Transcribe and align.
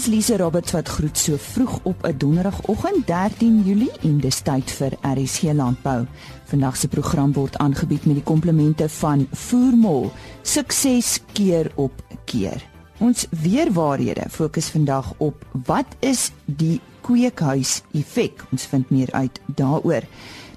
is 0.00 0.06
Lise 0.06 0.36
Roberts 0.36 0.72
wat 0.72 0.88
groet 0.88 1.18
so 1.18 1.36
vroeg 1.36 1.78
op 1.82 2.06
'n 2.06 2.14
donderdagoggend 2.16 3.06
13 3.06 3.62
Julie 3.64 3.90
en 4.02 4.20
dis 4.20 4.40
tyd 4.40 4.70
vir 4.70 4.92
RSC 5.02 5.42
Landbou. 5.52 6.06
Vandag 6.44 6.76
se 6.76 6.88
program 6.88 7.32
word 7.32 7.58
aangebied 7.58 8.06
met 8.06 8.14
die 8.14 8.22
komplemente 8.24 8.88
van 8.88 9.26
Voormol. 9.30 10.10
Sukses 10.42 11.20
keer 11.32 11.72
op 11.74 11.92
keer. 12.24 12.62
Ons 12.98 13.26
weerwaarhede 13.30 14.24
fokus 14.30 14.68
vandag 14.68 15.12
op 15.16 15.44
wat 15.66 15.86
is 15.98 16.32
die 16.44 16.80
kweekhuis 17.00 17.82
effek? 17.92 18.44
Ons 18.50 18.64
vind 18.64 18.90
meer 18.90 19.12
uit 19.12 19.40
daaroor. 19.46 20.02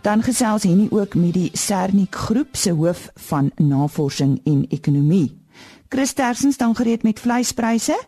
Dan 0.02 0.24
gesels 0.24 0.64
Henny 0.64 0.88
ook 0.92 1.16
met 1.16 1.34
die 1.34 1.50
Sernik 1.54 2.16
groep 2.16 2.56
se 2.56 2.72
hoof 2.72 3.12
van 3.16 3.52
navorsing 3.56 4.42
en 4.44 4.66
ekonomie. 4.70 5.42
Chris 5.90 6.14
Tersens 6.14 6.58
dan 6.58 6.76
gereed 6.76 7.04
met 7.04 7.20
vleispryse. 7.20 8.00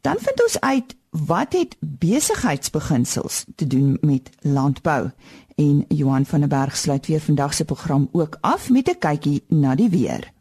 Dan 0.00 0.16
vind 0.18 0.42
ons 0.42 0.60
uit 0.60 0.96
wat 1.10 1.52
het 1.52 1.76
besigheidsbeginsels 1.80 3.44
te 3.54 3.66
doen 3.66 3.98
met 4.00 4.30
landbou. 4.40 5.10
En 5.54 5.84
Johan 5.88 6.26
van 6.26 6.40
der 6.40 6.48
Berg 6.48 6.76
sluit 6.76 7.06
weer 7.06 7.20
vandag 7.20 7.54
se 7.54 7.64
program 7.64 8.08
ook 8.12 8.36
af 8.40 8.70
met 8.70 8.88
'n 8.88 8.98
kykie 8.98 9.44
na 9.48 9.74
die 9.74 9.90
weer. 9.90 10.32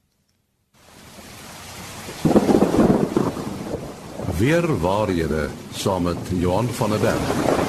Weer 4.37 4.79
waarhede 4.79 5.49
saam 5.71 6.03
met 6.03 6.17
Johan 6.29 6.67
van 6.67 6.89
der 6.89 6.99
Berg. 6.99 7.65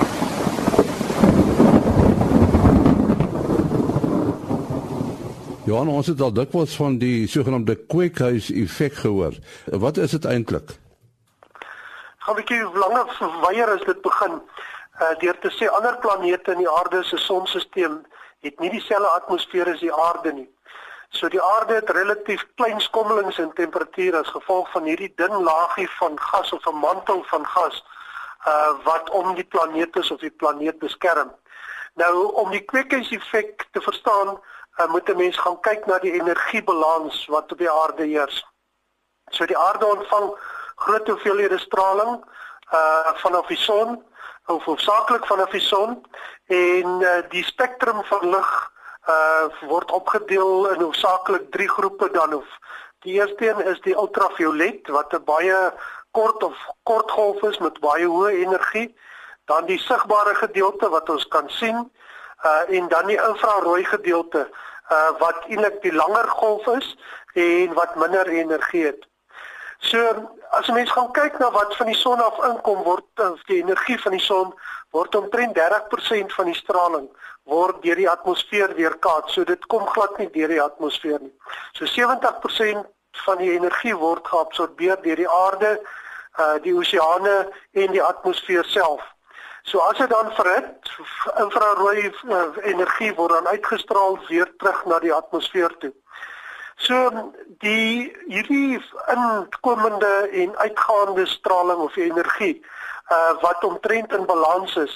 Johan, 5.64 5.88
ons 5.88 6.06
het 6.06 6.20
al 6.20 6.32
dikwels 6.32 6.76
van 6.76 6.98
die 6.98 7.26
sogenaamde 7.26 7.74
kweekhuis 7.74 8.52
effek 8.52 8.94
gehoor. 8.94 9.34
Wat 9.64 9.96
is 9.96 10.10
dit 10.10 10.24
eintlik? 10.24 10.78
Gaan 12.28 12.36
'n 12.36 12.44
bietjie 12.44 12.78
langer 12.78 13.08
verweier 13.16 13.70
as 13.72 13.84
dit 13.84 14.00
begin 14.02 14.34
uh, 15.00 15.14
deur 15.18 15.38
te 15.40 15.50
sê 15.50 15.68
ander 15.72 15.96
planete 15.98 16.52
in 16.52 16.58
die 16.58 16.70
aarde 16.70 17.02
se 17.04 17.16
sonstelsel 17.16 18.02
het 18.44 18.58
nie 18.60 18.70
dieselfde 18.70 19.08
atmosfeer 19.08 19.68
as 19.72 19.80
die 19.80 19.92
aarde 19.92 20.32
nie. 20.32 20.48
So 21.10 21.28
die 21.28 21.42
aarde 21.42 21.74
het 21.74 21.90
relatief 21.90 22.44
klein 22.54 22.80
skommelings 22.80 23.38
in 23.38 23.52
temperatuur 23.52 24.16
as 24.16 24.34
gevolg 24.34 24.68
van 24.70 24.84
hierdie 24.84 25.12
dun 25.16 25.42
laagie 25.46 25.88
van 26.00 26.20
gas 26.20 26.52
of 26.52 26.66
'n 26.66 26.82
mantel 26.84 27.24
van 27.30 27.46
gas 27.46 27.84
uh 28.46 28.74
wat 28.84 29.10
om 29.10 29.34
die 29.34 29.48
planeet 29.54 29.96
is 29.96 30.10
of 30.10 30.20
die 30.20 30.36
planeet 30.42 30.78
beskerm. 30.78 31.32
Nou 31.94 32.32
om 32.32 32.50
die 32.50 32.64
kweekhuiseffek 32.64 33.66
te 33.72 33.80
verstaan, 33.80 34.36
uh, 34.76 34.86
moet 34.86 35.08
'n 35.08 35.16
mens 35.16 35.36
gaan 35.36 35.60
kyk 35.60 35.86
na 35.86 35.98
die 35.98 36.12
energiebalans 36.12 37.26
wat 37.26 37.52
op 37.52 37.58
die 37.58 37.70
aarde 37.70 38.04
heers. 38.04 38.46
So 39.30 39.46
die 39.46 39.58
aarde 39.58 39.86
ontvang 39.86 40.36
groot 40.78 41.08
hoeveelhede 41.08 41.58
straling 41.58 42.24
uh 42.72 43.12
vanaf 43.24 43.46
die 43.46 43.60
son 43.60 43.98
of 44.46 44.64
hoofsaaklik 44.64 45.26
vanaf 45.26 45.50
die 45.50 45.64
son 45.64 45.98
en 46.46 47.00
uh, 47.00 47.20
die 47.32 47.44
spektrum 47.44 48.04
van 48.04 48.30
lig 48.30 48.50
uh 49.08 49.68
word 49.68 49.90
opgedeel 49.90 50.68
in 50.72 50.80
hoofsaaklik 50.84 51.50
drie 51.50 51.68
groepe 51.68 52.10
dan 52.12 52.34
of 52.34 52.58
die 53.06 53.18
eerste 53.20 53.48
een 53.48 53.64
is 53.72 53.80
die 53.80 53.96
ultraviolet 53.96 54.88
wat 54.88 55.12
'n 55.12 55.24
baie 55.24 55.58
kort 56.10 56.42
of 56.42 56.56
kort 56.82 57.10
golf 57.10 57.42
is 57.42 57.58
met 57.58 57.80
baie 57.80 58.06
hoë 58.06 58.32
energie 58.44 58.88
dan 59.44 59.66
die 59.66 59.78
sigbare 59.78 60.34
gedeelte 60.34 60.88
wat 60.88 61.08
ons 61.08 61.28
kan 61.28 61.50
sien 61.50 61.78
uh 62.44 62.64
en 62.68 62.88
dan 62.88 63.06
die 63.06 63.20
infrarooi 63.28 63.84
gedeelte 63.84 64.48
uh 64.90 65.10
wat 65.18 65.44
eintlik 65.48 65.82
die 65.82 65.92
langer 65.92 66.28
golf 66.28 66.66
is 66.66 66.96
en 67.34 67.74
wat 67.74 67.96
minder 67.96 68.26
energie 68.26 68.84
het. 68.86 69.07
So 69.78 69.98
as 70.50 70.66
'n 70.66 70.74
mens 70.74 70.90
gaan 70.90 71.12
kyk 71.12 71.38
na 71.38 71.50
wat 71.50 71.76
van 71.76 71.86
die 71.86 71.96
son 71.96 72.20
af 72.20 72.44
inkom 72.44 72.82
word 72.82 73.04
of 73.14 73.42
die 73.42 73.62
energie 73.62 73.98
van 74.00 74.12
die 74.12 74.20
son 74.20 74.54
word 74.90 75.14
omtrent 75.14 75.54
30% 75.54 76.32
van 76.32 76.44
die 76.44 76.54
straling 76.54 77.08
word 77.44 77.82
deur 77.82 77.96
die 77.96 78.10
atmosfeer 78.10 78.74
weerkaats. 78.74 79.32
So 79.32 79.44
dit 79.44 79.66
kom 79.66 79.86
glad 79.86 80.18
nie 80.18 80.30
deur 80.30 80.48
die 80.48 80.62
atmosfeer 80.62 81.20
nie. 81.20 81.34
So 81.72 81.86
70% 81.86 82.86
van 83.24 83.38
die 83.38 83.52
energie 83.52 83.94
word 83.96 84.26
geabsorbeer 84.28 85.02
deur 85.02 85.16
die 85.16 85.30
aarde, 85.30 85.78
uh 86.38 86.56
die 86.62 86.74
oseane 86.74 87.48
en 87.72 87.92
die 87.92 88.02
atmosfeer 88.02 88.64
self. 88.64 89.02
So 89.62 89.78
as 89.78 89.98
dit 89.98 90.10
dan 90.10 90.32
verhit, 90.32 90.90
infrarooi 91.36 92.08
uh, 92.08 92.44
energie 92.62 93.14
word 93.14 93.30
dan 93.36 93.46
uitgestraal 93.46 94.18
weer 94.28 94.48
terug 94.56 94.84
na 94.86 94.98
die 94.98 95.12
atmosfeer 95.14 95.74
toe. 95.78 95.92
So 96.78 97.10
die 97.58 98.06
hierdie 98.30 98.78
inkomende 99.10 100.28
en 100.30 100.56
uitgaande 100.56 101.26
straling 101.26 101.80
of 101.82 101.96
energie 101.96 102.62
uh 103.10 103.32
wat 103.40 103.64
omtrent 103.64 104.12
in 104.12 104.26
balans 104.26 104.76
is, 104.76 104.94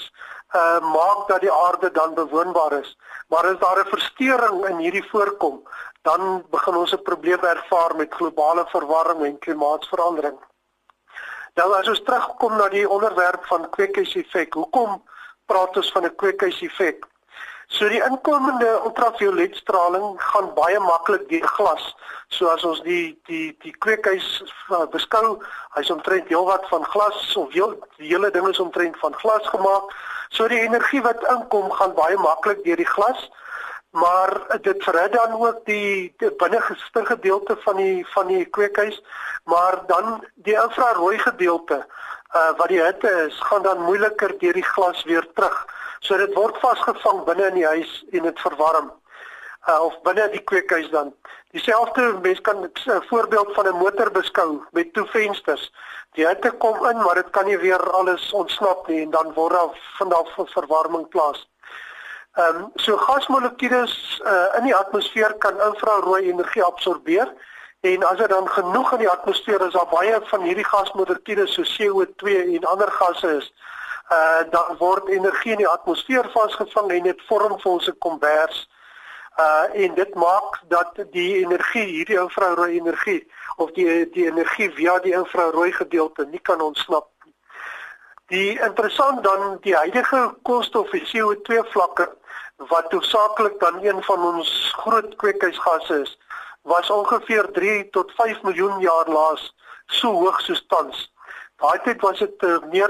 uh 0.55 0.79
maak 0.79 1.27
dat 1.27 1.41
die 1.41 1.51
aarde 1.51 1.91
dan 1.91 2.13
bewoonbaar 2.13 2.79
is. 2.79 2.97
Maar 3.27 3.45
as 3.51 3.59
daar 3.59 3.79
'n 3.83 3.89
verstoring 3.89 4.65
in 4.69 4.77
hierdie 4.77 5.09
voorkom, 5.09 5.67
dan 6.01 6.45
begin 6.49 6.75
ons 6.75 6.93
'n 6.93 7.01
probleem 7.01 7.43
ervaar 7.43 7.95
met 7.95 8.13
globale 8.13 8.65
verwarming 8.67 9.33
en 9.33 9.39
klimaatsverandering. 9.39 10.37
Nou 11.53 11.73
as 11.73 11.87
ons 11.87 12.03
terugkom 12.03 12.55
na 12.57 12.69
die 12.69 12.89
onderwerp 12.89 13.45
van 13.45 13.69
kweekhuiseffek, 13.69 14.53
hoekom 14.53 15.03
praat 15.45 15.77
ons 15.77 15.91
van 15.91 16.05
'n 16.05 16.15
kweekhuiseffek? 16.15 17.05
So 17.73 17.87
die 17.89 18.01
inkomende 18.05 18.67
ultravioletstraling 18.85 20.19
gaan 20.21 20.51
baie 20.53 20.79
maklik 20.79 21.23
deur 21.29 21.47
glas. 21.55 21.87
So 22.29 22.51
as 22.53 22.61
ons 22.69 22.83
die 22.85 23.15
die 23.25 23.55
die 23.65 23.73
kweekhuis 23.85 24.27
uh, 24.69 24.83
beskou, 24.93 25.39
hy's 25.73 25.89
omtrent 25.89 26.29
heelwat 26.29 26.67
van 26.69 26.85
glas 26.93 27.17
of 27.41 27.49
heel, 27.57 27.73
die 27.97 28.11
hele 28.11 28.29
ding 28.35 28.45
is 28.51 28.61
omtrent 28.61 28.99
van 29.01 29.17
glas 29.23 29.49
gemaak. 29.49 29.89
So 30.29 30.45
die 30.53 30.61
energie 30.61 31.01
wat 31.01 31.25
inkom 31.33 31.73
gaan 31.73 31.97
baie 31.97 32.19
maklik 32.21 32.61
deur 32.67 32.77
die 32.77 32.91
glas. 32.93 33.25
Maar 33.97 34.37
dit 34.61 34.85
verhit 34.85 35.17
dan 35.17 35.33
ook 35.37 35.65
die, 35.65 36.13
die 36.21 36.31
binnengeste 36.37 37.05
gedeelte 37.09 37.57
van 37.65 37.81
die 37.81 38.05
van 38.13 38.29
die 38.29 38.45
kweekhuis, 38.45 39.01
maar 39.49 39.81
dan 39.89 40.19
die 40.45 40.57
infrarooi 40.61 41.17
gedeelte 41.25 41.81
uh, 41.81 42.51
wat 42.57 42.69
die 42.69 42.81
hitte 42.81 43.09
is, 43.27 43.37
gaan 43.49 43.65
dan 43.65 43.81
moeiliker 43.81 44.37
deur 44.37 44.61
die 44.61 44.69
glas 44.75 45.03
weer 45.09 45.25
terug. 45.33 45.57
So 46.03 46.17
dit 46.19 46.33
word 46.35 46.57
vasgevang 46.59 47.21
binne 47.23 47.45
in 47.47 47.61
die 47.61 47.67
huis 47.67 47.91
en 48.11 48.25
dit 48.27 48.39
verwarm. 48.43 48.89
Uh, 49.63 49.77
of 49.85 49.93
binne 50.03 50.25
die 50.33 50.41
kweekhuis 50.43 50.89
dan. 50.91 51.13
Dieselfde 51.55 52.09
mens 52.21 52.41
kan 52.41 52.59
'n 52.59 53.03
voorbeeld 53.07 53.53
van 53.55 53.67
'n 53.67 53.77
motor 53.77 54.11
beskou 54.11 54.61
met 54.71 54.93
twee 54.93 55.05
vensters. 55.05 55.71
Die 56.11 56.27
hitte 56.27 56.51
kom 56.51 56.85
in, 56.85 56.97
maar 56.97 57.15
dit 57.15 57.29
kan 57.29 57.45
nie 57.45 57.57
weer 57.57 57.91
alles 57.91 58.31
ontsnap 58.31 58.87
nie 58.87 59.01
en 59.01 59.09
dan 59.09 59.33
word 59.33 59.53
daar 59.53 59.79
van 59.97 60.09
daar 60.09 60.27
verwarming 60.35 61.07
plaas. 61.07 61.49
Ehm 62.33 62.55
um, 62.55 62.71
so 62.75 62.97
gasmolekules 62.97 64.21
uh, 64.25 64.57
in 64.57 64.63
die 64.63 64.75
atmosfeer 64.75 65.33
kan 65.33 65.61
infrarooi 65.61 66.29
energie 66.29 66.63
absorbeer 66.63 67.33
en 67.81 68.03
as 68.03 68.17
dit 68.17 68.29
dan 68.29 68.49
genoeg 68.49 68.91
in 68.91 68.99
die 68.99 69.09
atmosfeer 69.09 69.61
is, 69.61 69.73
daar 69.73 69.87
baie 69.91 70.19
van 70.23 70.41
hierdie 70.41 70.65
gasmolekules 70.65 71.53
so 71.53 71.63
CO2 71.63 72.27
en 72.55 72.65
ander 72.65 72.91
gasse 72.91 73.35
is 73.37 73.53
uh 74.13 74.41
dan 74.51 74.77
word 74.77 75.09
energie 75.09 75.51
in 75.51 75.61
die 75.63 75.69
atmosfeer 75.69 76.29
vasgevang 76.33 76.91
en 76.91 77.03
dit 77.09 77.21
vorm 77.29 77.59
vir 77.59 77.71
ons 77.71 77.87
'n 77.87 77.97
kombers. 78.05 78.69
Uh 79.45 79.65
en 79.85 79.93
dit 79.95 80.15
maak 80.15 80.59
dat 80.67 80.91
die 81.11 81.31
energie, 81.45 81.87
hierdie 81.97 82.19
infrarooi 82.19 82.77
energie 82.79 83.21
of 83.57 83.71
die 83.71 84.09
die 84.09 84.25
energie 84.25 84.69
via 84.71 84.99
die 84.99 85.13
infrarooi 85.13 85.71
gedeelte 85.71 86.25
nie 86.25 86.43
kan 86.49 86.61
ontsnap 86.61 87.07
nie. 87.25 87.33
Die 88.27 88.59
interessant 88.59 89.23
dan 89.23 89.57
die 89.61 89.75
huidige 89.75 90.35
koolstof 90.41 90.93
en 90.93 91.07
CO2 91.11 91.63
vlakke 91.71 92.07
wat 92.57 92.91
hoofsaaklik 92.91 93.59
dan 93.59 93.83
een 93.83 94.03
van 94.03 94.25
ons 94.25 94.73
groot 94.77 95.15
kweekhuisgasse 95.15 96.01
is, 96.01 96.17
was 96.61 96.89
ongeveer 96.89 97.51
3 97.51 97.89
tot 97.89 98.11
5 98.15 98.41
miljoen 98.41 98.79
jaar 98.79 99.09
laas 99.09 99.55
so 99.85 100.11
hoog 100.11 100.41
soos 100.41 100.65
tans. 100.67 101.13
Daai 101.61 101.79
tyd 101.83 102.01
was 102.01 102.19
dit 102.19 102.41
'n 102.41 102.45
uh, 102.45 102.63
meer 102.71 102.89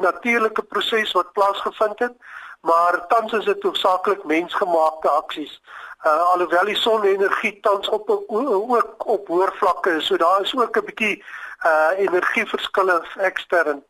natuurlike 0.00 0.62
proses 0.62 1.12
wat 1.12 1.32
plaasgevind 1.32 1.98
het, 1.98 2.14
maar 2.60 3.06
tans 3.06 3.32
is 3.32 3.44
dit 3.44 3.62
hoofsaaklik 3.62 4.24
mensgemaakte 4.24 5.08
aksies. 5.08 5.62
Uh, 6.06 6.22
alhoewel 6.32 6.64
die 6.64 6.76
sonenergie 6.76 7.60
tans 7.60 7.88
op 7.88 8.10
ook 8.10 9.06
op 9.06 9.26
hoër 9.26 9.52
vlakke 9.56 9.90
is, 9.90 10.06
so 10.06 10.16
daar 10.16 10.40
is 10.40 10.56
ook 10.56 10.76
'n 10.76 10.84
bietjie 10.84 11.24
uh 11.64 11.98
energieverskille 11.98 13.02
ekstern. 13.16 13.84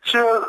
So 0.00 0.44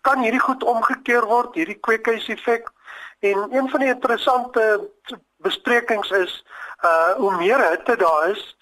kan 0.00 0.22
hierdie 0.22 0.40
goed 0.40 0.64
omgekeer 0.64 1.24
word, 1.24 1.54
hierdie 1.54 1.80
kweekhuiseffek. 1.80 2.70
En 3.18 3.48
een 3.50 3.70
van 3.70 3.80
die 3.80 3.88
interessante 3.88 4.90
besprekings 5.36 6.10
is 6.10 6.44
uh 6.84 7.10
hoe 7.16 7.36
meer 7.36 7.68
hitte 7.68 7.96
daar 7.96 8.28
is, 8.28 8.56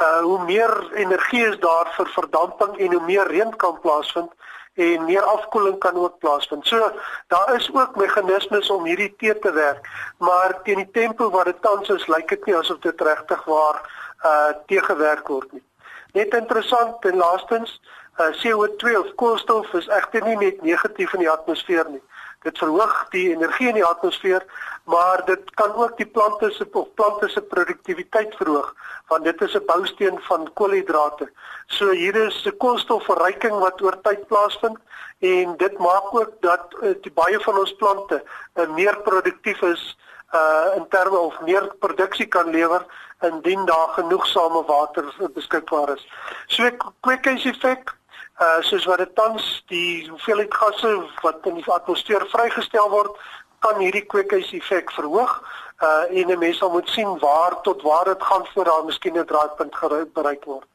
uh 0.00 0.20
hoe 0.22 0.44
meer 0.44 0.92
energie 0.94 1.46
is 1.46 1.58
daar 1.58 1.92
vir 1.96 2.08
verdamping 2.08 2.76
en 2.78 2.92
hoe 2.92 3.04
meer 3.06 3.26
reën 3.26 3.56
kan 3.56 3.80
plaasvind 3.80 4.32
en 4.74 5.04
meer 5.04 5.22
afkoeling 5.22 5.78
kan 5.78 5.94
ook 5.94 6.18
plaasvind. 6.18 6.66
So 6.66 6.92
daar 7.28 7.54
is 7.54 7.70
ook 7.72 7.96
meganismes 7.96 8.70
om 8.70 8.84
hierdie 8.84 9.14
te 9.18 9.38
te 9.38 9.52
werk, 9.52 9.88
maar 10.18 10.62
teen 10.62 10.76
die 10.76 10.90
tempo 10.90 11.30
wat 11.30 11.44
dit 11.44 11.62
tans 11.62 11.88
is, 11.88 12.06
lyk 12.06 12.28
dit 12.28 12.46
nie 12.46 12.56
asof 12.56 12.78
dit 12.78 13.00
regtig 13.00 13.44
waar 13.44 13.82
uh 14.24 14.52
teëgewerk 14.66 15.28
word 15.28 15.52
nie. 15.52 15.64
Net 16.12 16.34
interessant 16.34 17.04
en 17.04 17.16
laastens, 17.16 17.80
uh, 18.18 18.32
CO2 18.40 18.96
of 18.98 19.14
koolstof 19.14 19.72
is 19.78 19.88
egter 19.88 20.24
nie 20.26 20.36
net 20.36 20.62
negatief 20.62 21.12
in 21.14 21.24
die 21.24 21.30
atmosfeer 21.30 21.86
nie. 21.90 22.02
Dit 22.42 22.58
verhoog 22.58 23.08
die 23.12 23.30
energie 23.34 23.68
in 23.68 23.74
die 23.74 23.84
atmosfeer, 23.84 24.44
maar 24.84 25.24
dit 25.26 25.50
kan 25.54 25.74
ook 25.74 25.96
die 25.96 26.06
plante 26.06 26.50
se 26.50 26.66
of 26.72 26.88
plante 26.94 27.28
se 27.28 27.42
produktiwiteit 27.42 28.36
verhoog, 28.36 28.74
want 29.08 29.24
dit 29.24 29.40
is 29.40 29.54
'n 29.54 29.66
bousteen 29.66 30.18
van 30.28 30.52
koolhidrate. 30.54 31.30
So 31.66 31.90
hier 31.90 32.16
is 32.16 32.44
'n 32.46 32.56
koolstofverryking 32.56 33.58
wat 33.58 33.82
oor 33.82 34.00
tyd 34.02 34.26
plaasvind 34.26 34.78
en 35.18 35.56
dit 35.56 35.78
maak 35.78 36.14
ook 36.14 36.32
dat 36.40 36.74
uh, 36.82 36.94
die 37.00 37.12
baie 37.12 37.40
van 37.40 37.58
ons 37.58 37.76
plante 37.76 38.22
uh, 38.54 38.68
meer 38.68 38.96
produktief 38.96 39.62
is 39.62 39.96
uh 40.34 40.76
in 40.76 40.88
terme 40.88 41.18
of 41.18 41.40
meer 41.40 41.74
produksie 41.78 42.26
kan 42.26 42.50
lewer 42.50 42.86
indien 43.20 43.64
daar 43.64 43.88
genoegsame 43.88 44.64
water 44.64 45.04
beskikbaar 45.34 45.96
is. 45.96 46.08
So 46.46 46.70
kweekhuiseffek 47.00 47.94
uh 48.40 48.60
soos 48.64 48.84
wat 48.88 48.98
dit 48.98 49.14
tans 49.14 49.62
die 49.68 50.08
hoeveelheid 50.08 50.54
gasse 50.54 50.90
wat 51.22 51.46
in 51.46 51.54
die 51.60 51.72
atmosfeer 51.72 52.24
vrygestel 52.32 52.88
word, 52.90 53.16
kan 53.60 53.80
hierdie 53.82 54.06
kweekhuiseffek 54.12 54.92
verhoog. 54.96 55.32
Uh 55.80 56.18
en 56.18 56.32
'n 56.32 56.38
mens 56.38 56.58
sal 56.58 56.70
moet 56.70 56.88
sien 56.88 57.18
waar 57.18 57.60
tot 57.62 57.82
waar 57.82 58.04
dit 58.04 58.22
gaan 58.22 58.46
voor 58.54 58.64
daar 58.64 58.84
miskien 58.84 59.18
'n 59.18 59.24
draaipunt 59.24 60.12
bereik 60.12 60.44
word. 60.44 60.68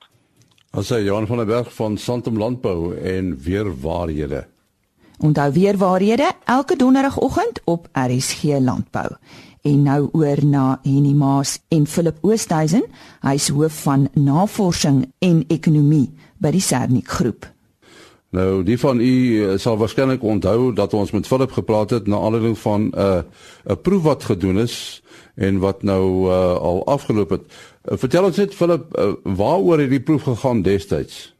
Ons 0.75 0.91
sê 0.91 0.97
Johan 1.03 1.27
van 1.27 1.37
der 1.37 1.45
Berg 1.45 1.73
van 1.73 1.97
Santam 1.97 2.37
Landbou 2.37 2.97
en 2.97 3.37
weer 3.39 3.81
waarhede. 3.81 4.47
Onthou 5.19 5.51
weer 5.51 5.77
waarhede 5.77 6.31
elke 6.43 6.75
donderdagoggend 6.75 7.61
op 7.63 7.87
RSG 7.93 8.43
Landbou. 8.43 9.15
En 9.61 9.83
nou 9.83 10.09
oor 10.11 10.45
na 10.45 10.79
Henny 10.83 11.13
Maas 11.13 11.59
en 11.67 11.87
Philip 11.87 12.17
Oosthuizen, 12.21 12.83
hy's 13.21 13.47
hoof 13.47 13.81
van 13.81 14.09
navorsing 14.13 15.13
en 15.19 15.43
ekonomie 15.47 16.13
by 16.37 16.51
die 16.51 16.61
Sernik 16.61 17.07
Groep. 17.07 17.54
Nou, 18.35 18.63
die 18.63 18.79
van 18.79 18.99
u 18.99 19.03
uh, 19.03 19.57
sal 19.57 19.77
waarskynlik 19.77 20.23
onthou 20.23 20.73
dat 20.73 20.93
ons 20.93 21.11
met 21.11 21.27
Philip 21.27 21.51
gepraat 21.51 21.89
het 21.89 22.07
na 22.07 22.17
aanleiding 22.17 22.57
van 22.57 22.81
'n 22.81 22.91
uh, 22.97 23.21
'n 23.71 23.81
proef 23.81 24.03
wat 24.03 24.23
gedoen 24.23 24.57
is 24.57 25.03
en 25.35 25.59
wat 25.59 25.83
nou 25.83 26.27
uh, 26.27 26.55
al 26.55 26.85
afgeloop 26.85 27.29
het. 27.29 27.43
Uh, 27.45 27.97
vertel 27.97 28.23
ons 28.23 28.37
net 28.37 28.55
Philip, 28.55 28.97
uh, 28.97 29.13
waaroor 29.23 29.79
het 29.79 29.89
die 29.89 30.01
proef 30.01 30.23
gegaan 30.23 30.61
destyds? 30.61 31.35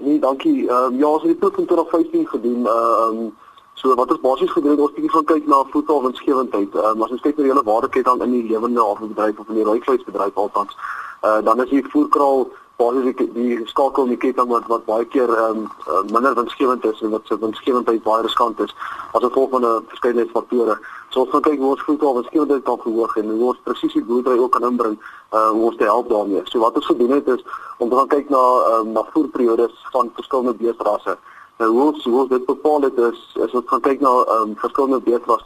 Nee, 0.00 0.18
dankie. 0.18 0.68
Ehm 0.68 0.92
um, 0.92 0.98
ja, 0.98 1.06
ons 1.06 1.22
het 1.22 1.30
die 1.30 1.40
proef 1.40 1.56
in 1.58 1.66
2015 1.66 2.28
gedoen. 2.28 2.66
Ehm 2.66 3.18
um, 3.18 3.34
so 3.74 3.94
wat 3.94 4.10
ons 4.10 4.20
basies 4.20 4.50
gedoen 4.50 4.70
het, 4.70 4.80
ons 4.80 4.92
bietjie 4.92 5.10
gaan 5.10 5.24
kyk 5.24 5.46
na 5.46 5.64
voedselwinsgewendheid. 5.70 6.74
Ehm 6.74 6.84
um, 6.84 7.02
as 7.02 7.10
ons 7.10 7.20
kyk 7.20 7.36
na 7.36 7.42
die 7.42 7.52
hele 7.52 7.68
waardeketting 7.72 8.22
in 8.22 8.30
die 8.30 8.46
lewende 8.52 8.80
havenbedryf 8.80 9.38
of 9.38 9.48
in 9.48 9.54
die 9.54 9.68
rooivleisbedryf 9.68 10.34
althans, 10.34 10.76
uh, 11.22 11.44
dan 11.44 11.62
is 11.62 11.70
die 11.70 11.84
voerkraal 11.88 12.48
basies 12.80 13.16
die, 13.18 13.28
die 13.36 13.68
skakel 13.68 14.08
in 14.08 14.14
die 14.14 14.20
ketting 14.24 14.48
wat 14.52 14.68
wat 14.72 14.86
baie 14.88 15.06
keer 15.12 15.30
ehm 15.36 15.62
um, 15.62 15.68
uh, 15.86 16.02
minder 16.14 16.34
winsgewend 16.38 16.84
is 16.88 17.02
en 17.04 17.12
wat 17.14 17.28
se 17.28 17.38
winsgewendheid 17.44 18.02
baie 18.06 18.24
riskant 18.26 18.60
is 18.66 18.74
as 19.12 19.24
gevolg 19.26 19.50
van 19.54 19.66
'n 19.66 19.84
verskeidenheid 19.92 20.32
faktore. 20.36 20.76
So 21.10 21.20
ons 21.20 21.30
gaan 21.30 21.46
kyk 21.48 21.58
hoe 21.58 21.72
ons 21.74 21.86
voedsel 21.86 22.14
winsgewendheid 22.18 22.64
kan 22.64 22.78
verhoog 22.84 23.16
en 23.16 23.30
hoe 23.30 23.48
ons 23.52 23.64
presisie 23.64 24.04
boerdery 24.04 24.38
ook 24.38 24.52
kan 24.56 24.68
inbring 24.70 24.96
uh 25.32 25.48
hoe 25.54 25.64
ons 25.70 25.76
te 25.76 25.84
help 25.84 26.08
daarmee. 26.08 26.42
So 26.44 26.58
wat 26.58 26.74
ons 26.74 26.86
gedoen 26.86 27.10
het 27.10 27.28
is 27.28 27.44
om 27.78 27.88
te 27.90 27.96
gaan 27.96 28.12
kyk 28.16 28.28
na 28.28 28.44
ehm 28.70 28.86
um, 28.86 28.92
na 28.92 29.04
voerperiodes 29.12 29.74
van 29.92 30.10
verskillende 30.14 30.54
beestrasse. 30.54 31.18
Nou 31.58 31.70
hoe 31.70 31.82
ons, 31.92 32.04
hoe 32.04 32.20
ons 32.20 32.28
dit 32.28 32.44
bepaal 32.46 32.80
het 32.88 32.98
is 32.98 33.20
is 33.44 33.52
ons 33.52 33.66
gaan 33.66 33.80
kyk 33.80 34.00
na 34.00 34.12
ehm 34.24 34.42
um, 34.42 34.54
verskillende 34.56 35.00
beestras 35.00 35.44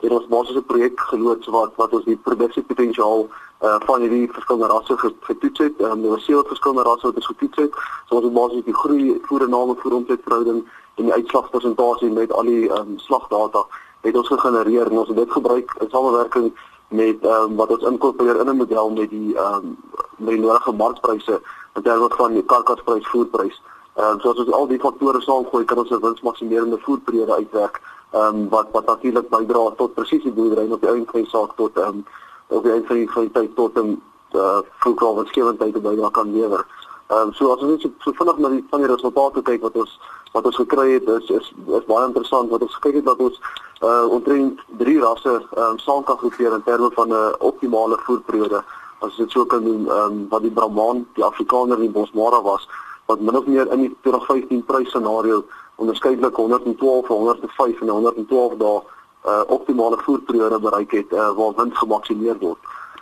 en 0.00 0.10
ons 0.16 0.26
basies 0.26 0.56
'n 0.56 0.64
projek 0.64 1.00
geloods 1.00 1.46
wat 1.46 1.72
wat 1.76 1.92
ons 1.92 2.04
die 2.04 2.16
produksiepotensiaal 2.16 3.28
uh 3.62 3.76
van 3.86 4.00
hierdie 4.00 4.32
verskillende 4.32 4.72
rasse 4.72 4.96
getoets 5.20 5.58
het. 5.58 5.74
Ehm 5.80 5.90
um, 5.90 6.02
daar 6.02 6.10
was 6.10 6.24
sewe 6.24 6.44
verskillende 6.46 6.82
rasse 6.82 7.06
wat 7.06 7.14
ons 7.14 7.26
getoets 7.26 7.58
het. 7.58 7.72
So 8.08 8.14
ons 8.16 8.24
het 8.24 8.32
basies 8.32 8.64
die 8.64 8.74
groei 8.74 9.20
voedername 9.22 9.74
vir 9.82 9.94
omsetverhouding 9.94 10.64
en 10.94 11.04
die 11.04 11.12
uitslagpersentasie 11.12 12.10
met 12.10 12.32
al 12.32 12.44
die 12.44 12.70
um, 12.78 12.98
slagdata 12.98 13.66
het 14.00 14.16
ons 14.16 14.28
gegenereer 14.28 14.86
en 14.90 14.98
ons 14.98 15.08
het 15.08 15.16
dit 15.16 15.32
gebruik 15.32 15.76
in 15.80 15.90
samewerking 15.90 16.52
met 16.88 17.24
um, 17.24 17.56
wat 17.56 17.70
ons 17.70 17.84
inkorporeer 17.92 18.40
in 18.40 18.48
'n 18.48 18.56
model 18.56 18.90
met 18.90 19.10
die 19.10 19.36
um, 19.36 19.76
met 20.16 20.34
die 20.34 20.40
nodige 20.40 20.72
markpryse 20.72 21.40
in 21.74 21.82
terme 21.82 22.08
van 22.16 22.32
die 22.32 22.44
karkasprys 22.44 23.06
voerprys. 23.06 23.62
Ehm 23.94 24.12
um, 24.12 24.20
so 24.20 24.30
as 24.30 24.38
ons 24.38 24.52
al 24.52 24.66
die 24.66 24.80
faktore 24.80 25.20
saamgooi 25.20 25.64
kan 25.64 25.78
ons 25.78 25.90
'n 25.90 26.00
winsmaksimerende 26.00 26.78
voerperiode 26.78 27.34
uitwerk 27.34 27.80
ehm 28.10 28.36
um, 28.36 28.48
wat 28.48 28.68
wat 28.72 28.86
natuurlik 28.86 29.28
bydra 29.28 29.70
tot 29.76 29.94
presisie 29.94 30.32
boerdery 30.32 30.70
op 30.72 30.80
die 30.80 30.90
einde 30.90 31.10
van 31.10 31.20
die 31.20 31.30
saak 31.30 31.52
tot 31.56 31.76
ehm 31.78 31.88
um, 31.88 32.04
op 32.48 32.62
die 32.62 32.72
einde 32.72 32.86
van 32.86 32.96
die, 32.96 33.10
van 33.10 33.22
die 33.22 33.32
tyd 33.32 33.56
tot 33.56 33.78
'n 33.78 34.02
uh, 34.34 34.58
voedselkraal 34.78 35.14
wat 35.14 35.26
skewendheid 35.26 35.82
by 35.82 35.94
daar 35.96 36.10
kan 36.10 36.32
lewer. 36.32 36.66
Ehm 37.06 37.28
um, 37.28 37.32
so 37.32 37.52
as 37.52 37.62
ons 37.62 37.70
net 37.70 37.80
so, 37.80 37.90
so 37.98 38.12
vinnig 38.12 38.38
na 38.38 38.48
die 38.48 38.66
van 38.70 38.80
die 38.80 38.90
resultate 38.90 39.42
kyk 39.42 39.62
wat 39.62 39.76
ons 39.76 40.00
wat 40.32 40.44
ons 40.44 40.56
gekry 40.56 40.92
het 40.92 41.08
is 41.08 41.30
is 41.30 41.52
is 41.78 41.86
baie 41.86 42.06
interessant 42.06 42.50
wat 42.50 42.62
ons 42.62 42.74
gekyk 42.74 42.94
het 42.94 43.04
dat 43.04 43.18
ons 43.18 43.40
uh 43.82 44.04
omtrent 44.16 44.60
drie 44.82 44.98
rasse 45.00 45.32
ehm 45.32 45.64
um, 45.70 45.78
saam 45.78 46.04
kan 46.04 46.18
groepeer 46.18 46.52
in 46.52 46.62
terme 46.62 46.90
van 46.94 47.08
'n 47.08 47.12
uh, 47.12 47.32
optimale 47.38 47.98
voerperiode. 48.06 48.64
As 48.98 49.16
dit 49.16 49.30
so 49.30 49.44
kan 49.46 49.64
doen 49.64 49.88
ehm 49.88 50.04
um, 50.04 50.26
wat 50.28 50.42
die 50.42 50.50
Brahman, 50.50 51.06
die 51.14 51.24
Afrikaner 51.24 51.76
en 51.76 51.86
die 51.88 51.96
Bosmara 51.98 52.42
was 52.42 52.68
wat 53.06 53.20
min 53.20 53.36
of 53.36 53.46
meer 53.46 53.72
in 53.72 53.80
die 53.80 53.96
2015 54.02 54.64
prys 54.64 54.88
scenario 54.88 55.44
onderskeidelik 55.80 56.36
112 56.36 57.06
vir 57.06 57.16
105 57.16 57.80
en 57.80 57.88
112 57.88 58.56
dae 58.60 58.80
uh, 59.24 59.40
optimale 59.56 59.98
voerperiode 60.04 60.60
bereik 60.60 60.92
het 60.96 61.12
uh, 61.12 61.30
waar 61.36 61.56
wind 61.56 61.76
gemaksimeer 61.76 62.38
word. 62.40 62.58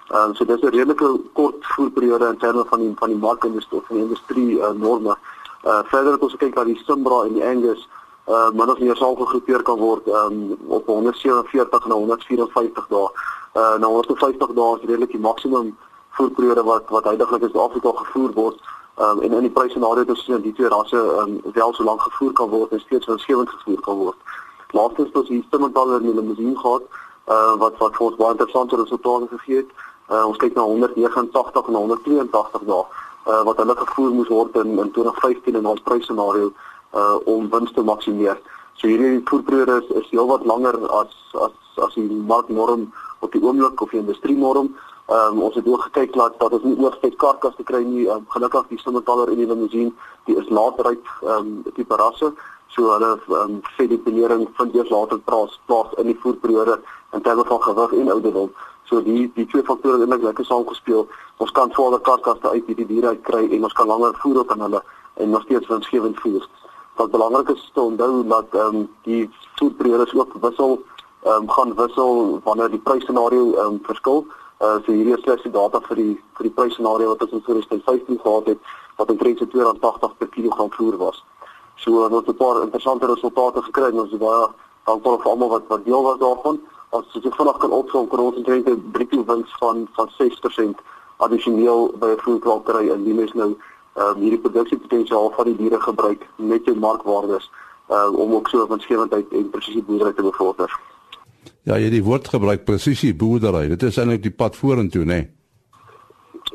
Ehm 0.09 0.31
um, 0.31 0.35
so 0.35 0.45
dis 0.45 0.63
'n 0.63 0.75
redelike 0.75 1.09
kort 1.33 1.65
voerperiode 1.75 2.27
in 2.27 2.39
terme 2.39 2.65
van 2.69 2.81
die 2.81 2.93
van 2.99 3.09
die 3.09 3.19
markindustrie 3.19 3.81
van 3.87 3.97
die 3.97 4.05
industrie 4.05 4.51
uh, 4.59 4.71
norme. 4.71 5.17
Uh 5.65 5.81
verder 5.85 6.13
het 6.13 6.23
ons 6.23 6.33
gekyk 6.33 6.55
na 6.55 6.65
die 6.65 6.81
Simbra 6.87 7.23
en 7.25 7.35
die 7.35 7.45
Angus 7.45 7.89
uh 8.29 8.51
min 8.51 8.71
of 8.71 8.79
meer 8.79 8.97
sal 8.97 9.17
gegroepeer 9.17 9.63
kan 9.63 9.79
word 9.79 10.07
um, 10.07 10.57
op 10.69 10.87
147 10.87 11.87
na 11.87 11.95
154 11.95 12.87
dae. 12.89 13.09
Uh 13.55 13.77
nou 13.79 13.91
150 13.93 14.55
dae 14.55 14.77
is 14.77 14.89
redelik 14.89 15.11
die 15.11 15.21
maksimum 15.21 15.77
voerperiode 16.17 16.63
wat 16.63 16.89
wat 16.89 17.05
heidaglik 17.05 17.43
in 17.43 17.51
Suid-Afrika 17.51 17.93
gevoer 18.03 18.33
word. 18.33 18.59
Um, 18.99 19.21
en 19.23 19.33
in 19.33 19.47
die 19.47 19.51
pryssenario 19.55 20.03
het 20.03 20.09
ons 20.11 20.25
gesien 20.25 20.41
die 20.43 20.53
twee 20.59 20.69
rasse 20.69 20.99
um, 21.23 21.37
wel 21.55 21.75
so 21.75 21.85
lank 21.87 22.01
gevoer 22.03 22.33
kan 22.33 22.49
word 22.51 22.73
en 22.75 22.81
steeds 22.81 23.07
winsgewend 23.07 23.51
gevoer 23.51 23.81
kan 23.87 23.97
word. 23.97 24.33
Laastens 24.75 25.13
ons 25.15 25.29
hier 25.31 25.45
Simmentaler 25.51 26.01
in 26.01 26.09
die 26.09 26.15
limousine 26.17 26.59
gehad 26.59 26.83
uh, 27.31 27.55
wat 27.63 27.79
wat 27.79 27.95
vir 27.95 28.07
ons 28.09 28.17
baie 28.19 28.35
interessante 28.35 28.81
resultate 28.81 29.29
gegee 29.37 29.63
het. 29.63 29.71
Uh, 30.11 30.25
ons 30.25 30.41
kyk 30.43 30.59
na 30.59 30.67
189 30.67 31.71
en 31.71 31.79
182 31.79 32.67
dae 32.73 32.83
uh, 32.83 33.43
wat 33.47 33.63
hulle 33.63 33.77
gevoer 33.85 34.17
moes 34.19 34.33
word 34.35 34.59
in, 34.65 34.75
in 34.83 34.91
2015 34.97 35.61
in 35.61 35.71
ons 35.77 35.87
pryssenario 35.87 36.51
uh, 36.51 37.17
om 37.31 37.47
wins 37.55 37.73
te 37.77 37.85
maksimeer. 37.87 38.43
So 38.81 38.91
hierdie 38.91 39.23
voerperiode 39.31 39.79
is, 39.83 39.95
is 40.03 40.11
heelwat 40.11 40.47
langer 40.49 40.75
as 41.03 41.15
as 41.47 41.55
as 41.87 41.95
die 41.95 42.23
marknorm 42.35 42.89
op 43.23 43.31
die 43.31 43.43
oomblik 43.43 43.79
of 43.83 43.95
die 43.95 44.03
industrienorm. 44.03 44.73
Ehm 45.09 45.37
um, 45.37 45.43
ons 45.43 45.55
het 45.55 45.67
ook 45.67 45.83
gekyk 45.83 46.13
dat 46.13 46.35
dat 46.39 46.53
ons 46.53 46.63
nie 46.63 46.77
oorspek 46.85 47.15
karkas 47.17 47.55
te 47.57 47.65
kry 47.65 47.79
nie. 47.81 48.05
Um, 48.13 48.25
gelukkig 48.29 48.67
die 48.69 48.79
Simmentaler 48.79 49.31
in 49.33 49.39
die 49.41 49.47
limousine, 49.49 49.93
die 50.29 50.35
is 50.37 50.49
laatryk 50.53 51.07
ehm 51.23 51.31
um, 51.33 51.63
tipe 51.75 51.97
rasse. 51.97 52.29
So 52.75 52.91
hulle 52.93 53.15
um, 53.37 53.55
sê 53.77 53.87
die 53.89 53.97
penering 53.99 54.43
vind 54.59 54.75
eers 54.77 54.91
later 54.93 55.19
plaas 55.31 55.55
plaas 55.71 55.95
in 56.03 56.11
die 56.11 56.17
voerperiode 56.25 56.77
in 57.17 57.23
terme 57.25 57.45
van 57.49 57.63
gewig 57.63 57.95
en 58.01 58.11
ouderdom. 58.13 58.51
So 58.85 59.01
die 59.07 59.31
die 59.35 59.47
twee 59.47 59.65
faktore 59.65 59.97
het 59.97 60.05
eintlik 60.05 60.27
lekker 60.27 60.45
saamgespeel. 60.45 61.07
Ons 61.41 61.55
kan 61.57 61.73
swaarder 61.73 62.05
karkaste 62.05 62.51
uit 62.53 62.69
hierdie 62.69 62.87
diere 62.91 63.15
uit 63.15 63.23
kry 63.31 63.47
en 63.49 63.65
ons 63.65 63.77
kan 63.79 63.89
langer 63.89 64.13
voer 64.21 64.43
op 64.43 64.53
aan 64.53 64.67
hulle 64.67 64.83
en 65.15 65.31
nog 65.31 65.47
steeds 65.47 65.71
winsgewend 65.73 66.21
voer. 66.21 66.45
Wat 67.01 67.11
belangrik 67.11 67.55
is 67.55 67.71
te 67.73 67.81
onthou 67.81 68.27
dat 68.29 68.53
ehm 68.53 68.77
um, 68.83 68.85
die 69.09 69.23
voerperiodes 69.57 70.13
ook 70.15 70.37
wissel 70.45 70.83
ehm 71.23 71.49
um, 71.49 71.49
gaan 71.57 71.73
wissel 71.81 72.41
wanneer 72.45 72.71
die 72.77 72.85
prysscenario 72.91 73.55
ehm 73.55 73.73
um, 73.73 73.81
verskil. 73.89 74.27
Uh 74.61 74.79
so 74.85 74.93
hierdie 74.93 75.15
is 75.15 75.23
slegs 75.23 75.43
die 75.43 75.53
data 75.55 75.81
vir 75.81 75.97
die 75.97 76.15
vir 76.37 76.49
die 76.49 76.55
prysscenario 76.55 77.13
wat 77.13 77.23
ons 77.23 77.33
in 77.33 77.43
2015 77.47 78.21
gehad 78.23 78.47
het 78.47 78.59
wat 78.97 79.11
omtrent 79.11 79.39
280 79.51 80.17
per 80.19 80.29
kilogram 80.29 80.73
voer 80.73 80.97
was. 80.97 81.25
So 81.77 82.05
ons 82.05 82.15
het 82.15 82.29
'n 82.29 82.37
paar 82.37 82.63
interessante 82.63 83.07
resultate 83.07 83.63
gekry 83.63 83.89
en 83.93 84.01
ons 84.01 84.13
is 84.13 84.19
baie 84.19 84.49
dankbaar 84.85 85.19
vir 85.23 85.31
almal 85.31 85.49
wat 85.49 85.67
wat 85.69 85.85
deel 85.85 86.03
was 86.03 86.19
daarvan. 86.19 86.61
As 86.91 87.05
jy 87.13 87.21
so 87.23 87.31
vinnig 87.31 87.59
kan 87.59 87.71
opsom 87.71 88.09
kan 88.09 88.19
ons 88.19 88.37
omtrent 88.37 88.69
'n 88.69 88.91
bruto 88.93 89.25
wins 89.25 89.51
van 89.61 89.89
van 89.93 90.09
6% 90.19 90.79
addisioneel 91.19 91.93
by 91.99 92.09
'n 92.09 92.23
voerkraal 92.25 92.63
en 92.95 93.05
die 93.05 93.15
mens 93.15 93.33
nou 93.33 93.57
um, 93.95 94.15
hierdie 94.15 94.41
produksiepotensiaal 94.41 95.31
van 95.31 95.45
die 95.45 95.57
diere 95.57 95.81
gebruik 95.81 96.27
met 96.37 96.65
jou 96.65 96.77
markwaardes 96.77 97.51
uh, 97.91 98.13
om 98.13 98.35
ook 98.35 98.49
so 98.49 98.67
winsgewendheid 98.67 99.33
en 99.33 99.51
presisie 99.51 99.83
boerdery 99.83 100.13
te 100.13 100.23
bevorder. 100.23 100.81
Ja, 101.63 101.77
jy 101.79 101.91
die 101.91 102.05
woord 102.05 102.29
gebruik 102.29 102.65
presisie 102.65 103.15
boerdery. 103.15 103.69
Dit 103.69 103.83
is 103.83 103.99
eintlik 103.99 104.23
die 104.23 104.35
pad 104.35 104.57
vorentoe, 104.57 105.05
né? 105.05 105.19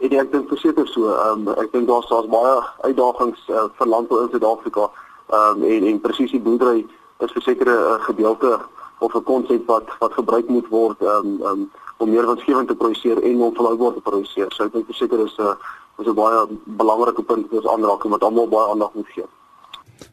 Nee? 0.01 0.19
Ek 0.19 0.31
dink 0.31 0.49
verseker 0.49 0.87
so. 0.87 1.09
Ehm 1.13 1.47
um, 1.47 1.53
ek 1.61 1.71
dink 1.71 1.87
daar's 1.87 2.09
daar's 2.09 2.27
baie 2.31 2.55
uitdagings 2.83 3.39
uh, 3.49 3.67
vir 3.77 3.87
landbou 3.87 4.23
in 4.23 4.29
Suid-Afrika 4.33 4.89
um, 5.31 5.63
en 5.63 5.85
en 5.89 6.01
presisie 6.01 6.41
boerdery 6.41 6.85
is 7.25 7.31
verseker 7.31 7.69
'n 7.69 8.01
gedeelte 8.09 8.59
of 8.99 9.15
'n 9.15 9.23
konsep 9.23 9.65
wat 9.67 9.87
wat 9.99 10.13
gebruik 10.13 10.47
moet 10.47 10.67
word 10.67 11.01
um, 11.01 11.39
um, 11.41 11.71
om 11.97 12.09
meer 12.09 12.27
winsgewend 12.27 12.67
te 12.67 12.75
produseer 12.75 13.23
en 13.23 13.41
om 13.41 13.55
volhoubaar 13.55 13.93
te 13.93 14.01
produseer. 14.01 14.51
So 14.51 14.63
ek 14.63 14.73
dink 14.73 14.85
verseker 14.85 15.19
is 15.25 15.37
'n 15.37 15.55
is 15.99 16.07
'n 16.07 16.15
baie 16.15 16.47
belangrike 16.65 17.23
punt 17.23 17.47
vir 17.49 17.57
ons 17.57 17.71
aanraking 17.73 18.11
wat 18.11 18.23
almal 18.23 18.47
baie 18.47 18.69
aandag 18.69 18.93
moet 18.93 19.07
gee. 19.07 19.25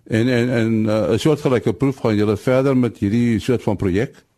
En 0.04 0.28
en 0.28 0.48
en 0.48 0.72
uh, 0.84 1.08
'n 1.08 1.12
uh, 1.12 1.18
soortgelyke 1.18 1.72
proef 1.72 1.96
gaan 1.96 2.16
julle 2.16 2.36
verder 2.36 2.76
met 2.76 2.98
hierdie 2.98 3.40
soort 3.40 3.62
van 3.62 3.76
projek? 3.76 4.29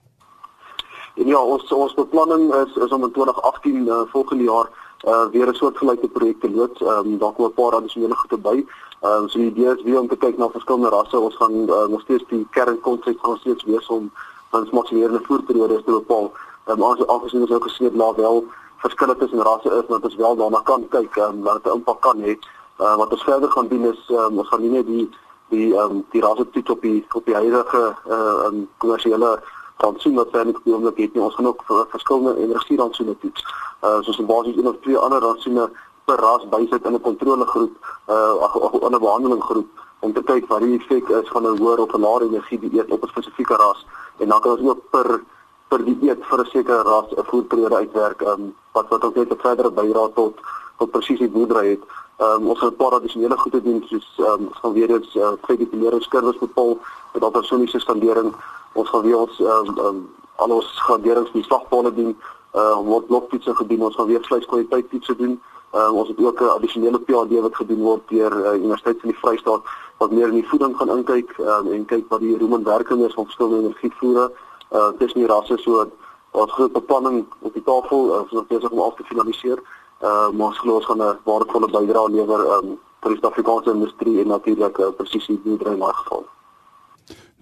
En 1.15 1.27
ja, 1.27 1.41
ons 1.41 1.73
ons 1.73 1.95
beplanning 1.95 2.55
is 2.55 2.77
is 2.77 2.93
om 2.93 3.03
in 3.05 3.13
2018 3.13 3.87
uh, 3.87 4.01
volgende 4.13 4.45
jaar 4.45 4.69
uh, 5.05 5.27
weer 5.33 5.49
'n 5.49 5.55
soortgelyke 5.55 6.09
projek 6.09 6.41
te 6.41 6.51
loods. 6.51 6.81
Ehm 6.81 7.07
um, 7.07 7.19
daar 7.19 7.33
kom 7.33 7.45
'n 7.45 7.53
paar 7.53 7.75
addisionele 7.75 8.15
goede 8.15 8.39
by. 8.39 8.67
Ehm 9.01 9.23
um, 9.23 9.29
so 9.29 9.39
die 9.39 9.51
idee 9.51 9.75
is 9.77 9.83
weer 9.83 10.01
om 10.01 10.09
te 10.09 10.17
kyk 10.17 10.37
na 10.39 10.49
verskillende 10.51 10.89
rasse. 10.89 11.19
Ons 11.19 11.37
gaan 11.37 11.53
uh, 11.53 11.87
nog 11.87 12.01
steeds 12.01 12.25
die 12.29 12.47
kernkonsep 12.51 13.19
gaan 13.23 13.37
steeds 13.37 13.65
wees 13.65 13.87
om 13.87 14.11
ons 14.51 14.71
maksimerende 14.71 15.21
voerperiodes 15.23 15.85
te 15.85 15.91
bepaal. 15.91 16.33
Ehm 16.67 16.81
um, 16.81 16.89
ons 16.89 17.07
afgesien 17.07 17.41
ons 17.41 17.51
ook 17.51 17.63
gesien 17.63 17.97
dat 17.97 18.17
wel 18.17 18.45
verskille 18.77 19.17
tussen 19.17 19.43
rasse 19.43 19.69
is, 19.69 19.87
maar 19.89 20.01
ons 20.03 20.17
wel 20.17 20.37
daarna 20.37 20.61
kan 20.65 20.89
kyk 20.89 21.17
ehm 21.17 21.29
um, 21.29 21.43
wat 21.43 21.63
dit 21.63 21.73
'n 21.73 21.77
impak 21.77 22.01
kan 22.01 22.19
hê. 22.21 22.39
Uh, 22.81 22.97
wat 22.97 23.13
ons 23.13 23.25
verder 23.25 23.51
gaan 23.51 23.69
doen 23.69 23.85
is 23.85 24.09
um, 24.09 24.39
ons 24.39 24.49
gaan 24.49 24.61
nie 24.61 24.71
net 24.71 24.87
die 24.87 25.11
die 25.49 25.75
ehm 25.75 25.91
um, 25.91 26.05
die 26.11 26.23
rasse 26.23 26.51
toets 26.51 26.71
op 26.71 26.81
die 26.83 27.07
op 27.13 27.25
die 27.25 27.35
huidige 27.35 27.97
eh 28.07 28.13
uh, 28.13 28.45
um, 28.47 28.69
kommersiële 28.79 29.43
rantsoen 29.77 30.15
wat 30.15 30.29
verder 30.31 30.57
op 30.57 30.65
die 30.65 30.75
oomblik 30.75 30.97
het 30.97 31.15
nie. 31.15 31.23
Ons 31.23 31.35
gaan 31.35 31.47
ook 31.47 31.63
verskillende 31.89 32.37
energie 32.37 32.77
rantsoene 32.77 33.19
toets. 33.19 33.45
Uh 33.83 34.01
soos 34.01 34.19
'n 34.19 34.27
basies 34.27 34.57
een 34.57 34.69
of 34.69 34.77
twee 34.81 34.99
ander 34.99 35.21
rantsoene 35.21 35.71
per 36.05 36.19
ras 36.19 36.49
bysit 36.49 36.85
in 36.85 36.95
'n 36.95 37.01
kontrolegroep, 37.01 37.73
uh 38.09 38.43
ag 38.43 38.57
'n 38.57 38.99
behandelinggroep 38.99 39.69
om 40.01 40.13
te 40.13 40.23
kyk 40.23 40.47
wat 40.51 40.61
die 40.61 40.79
effek 40.79 41.09
is 41.09 41.29
van 41.29 41.47
'n 41.47 41.59
hoër 41.59 41.79
of 41.79 41.95
'n 41.95 42.01
laer 42.01 42.23
energie 42.23 42.59
dieet 42.59 42.91
op 42.91 43.03
'n 43.03 43.09
spesifieke 43.09 43.55
ras 43.55 43.87
en 44.19 44.29
dan 44.29 44.41
kan 44.41 44.51
ons 44.51 44.69
ook 44.69 44.83
per 44.91 45.23
per 45.69 45.85
dieet 45.85 46.21
vir 46.29 46.41
'n 46.41 46.51
sekere 46.55 46.83
ras 46.83 47.09
'n 47.17 47.25
voedperiode 47.31 47.77
uitwerk 47.77 48.21
um, 48.21 48.55
wat 48.73 48.89
wat 48.89 49.05
ook 49.05 49.15
net 49.15 49.31
'n 49.31 49.45
verdere 49.47 49.71
bydra 49.71 50.09
tot 50.15 50.35
tot 50.79 50.91
presisie 50.91 51.29
boerdery 51.29 51.69
het. 51.71 51.83
Um, 52.19 52.49
ons 52.49 52.61
het 52.61 52.73
'n 52.73 52.77
paar 52.77 52.95
addisionele 52.99 53.37
goede 53.37 53.63
doen 53.63 53.85
soos 53.87 54.09
ehm 54.17 54.43
um, 54.43 54.49
gaan 54.53 54.73
weer 54.73 54.91
eens 54.91 55.15
uh, 55.15 55.33
vegetariese 55.43 56.39
bepaal 56.39 56.79
met 57.13 57.23
altersoniese 57.23 57.79
standering 57.79 58.35
ons 58.73 58.89
gaan 58.89 59.03
weer 59.03 59.19
ons 59.19 59.41
ehm 59.41 59.69
um, 59.69 59.79
um, 59.87 60.03
al 60.37 60.51
ons 60.51 60.69
graderings 60.87 61.33
die 61.33 61.45
slagpale 61.45 61.93
doen. 61.95 62.17
Uh 62.53 62.77
word 62.85 63.07
bloktoetse 63.07 63.55
gedoen. 63.55 63.83
Ons 63.89 63.97
gaan 63.97 64.07
weer 64.07 64.25
vleiskwaliteit 64.29 64.91
toetse 64.91 65.17
doen. 65.17 65.41
Uh, 65.73 65.93
ons 65.93 66.09
het 66.09 66.19
ook 66.21 66.41
'n 66.41 66.55
addisionele 66.57 67.01
PhD 67.01 67.41
wat 67.41 67.57
gedoen 67.57 67.81
word 67.81 68.03
deur 68.09 68.33
uh, 68.33 68.55
Universiteit 68.55 69.01
van 69.01 69.11
die 69.11 69.19
Vrystaat 69.19 69.63
wat 69.99 70.11
meer 70.11 70.29
in 70.29 70.41
die 70.41 70.49
voeding 70.49 70.77
gaan 70.77 70.89
inkyk 70.89 71.39
um, 71.39 71.73
en 71.73 71.85
kyk 71.85 72.05
wat 72.09 72.21
die 72.21 72.39
roemenwerking 72.39 73.05
is 73.07 73.15
van 73.15 73.25
verskillende 73.25 73.63
energievoere 73.63 74.33
uh 74.73 74.89
tussen 74.99 75.21
die 75.21 75.29
rasse. 75.29 75.59
So 75.59 75.87
wat 76.31 76.51
groot 76.51 76.73
beplanning 76.73 77.25
op 77.39 77.53
die 77.53 77.63
tafel 77.63 78.07
uh, 78.07 78.21
ons 78.21 78.33
is 78.33 78.47
besig 78.49 78.71
om 78.71 78.81
af 78.81 78.95
te 78.95 79.05
finaliseer. 79.05 79.59
Uh 80.01 80.29
maar 80.31 80.47
ons 80.47 80.59
glo 80.59 80.75
ons 80.75 80.87
gaan 80.87 81.03
'n 81.03 81.19
waardevolle 81.25 81.71
bydrae 81.71 82.11
lewer 82.11 82.41
um, 82.57 82.79
vir 83.01 83.11
die 83.11 83.19
Suid-Afrikaanse 83.21 83.71
industrie 83.71 84.21
en 84.21 84.29
natuurlik 84.29 84.79
uh, 84.79 84.91
presisie 84.97 85.41
boerdery 85.45 85.73
in 85.73 85.79
daai 85.79 85.95
geval 85.95 86.25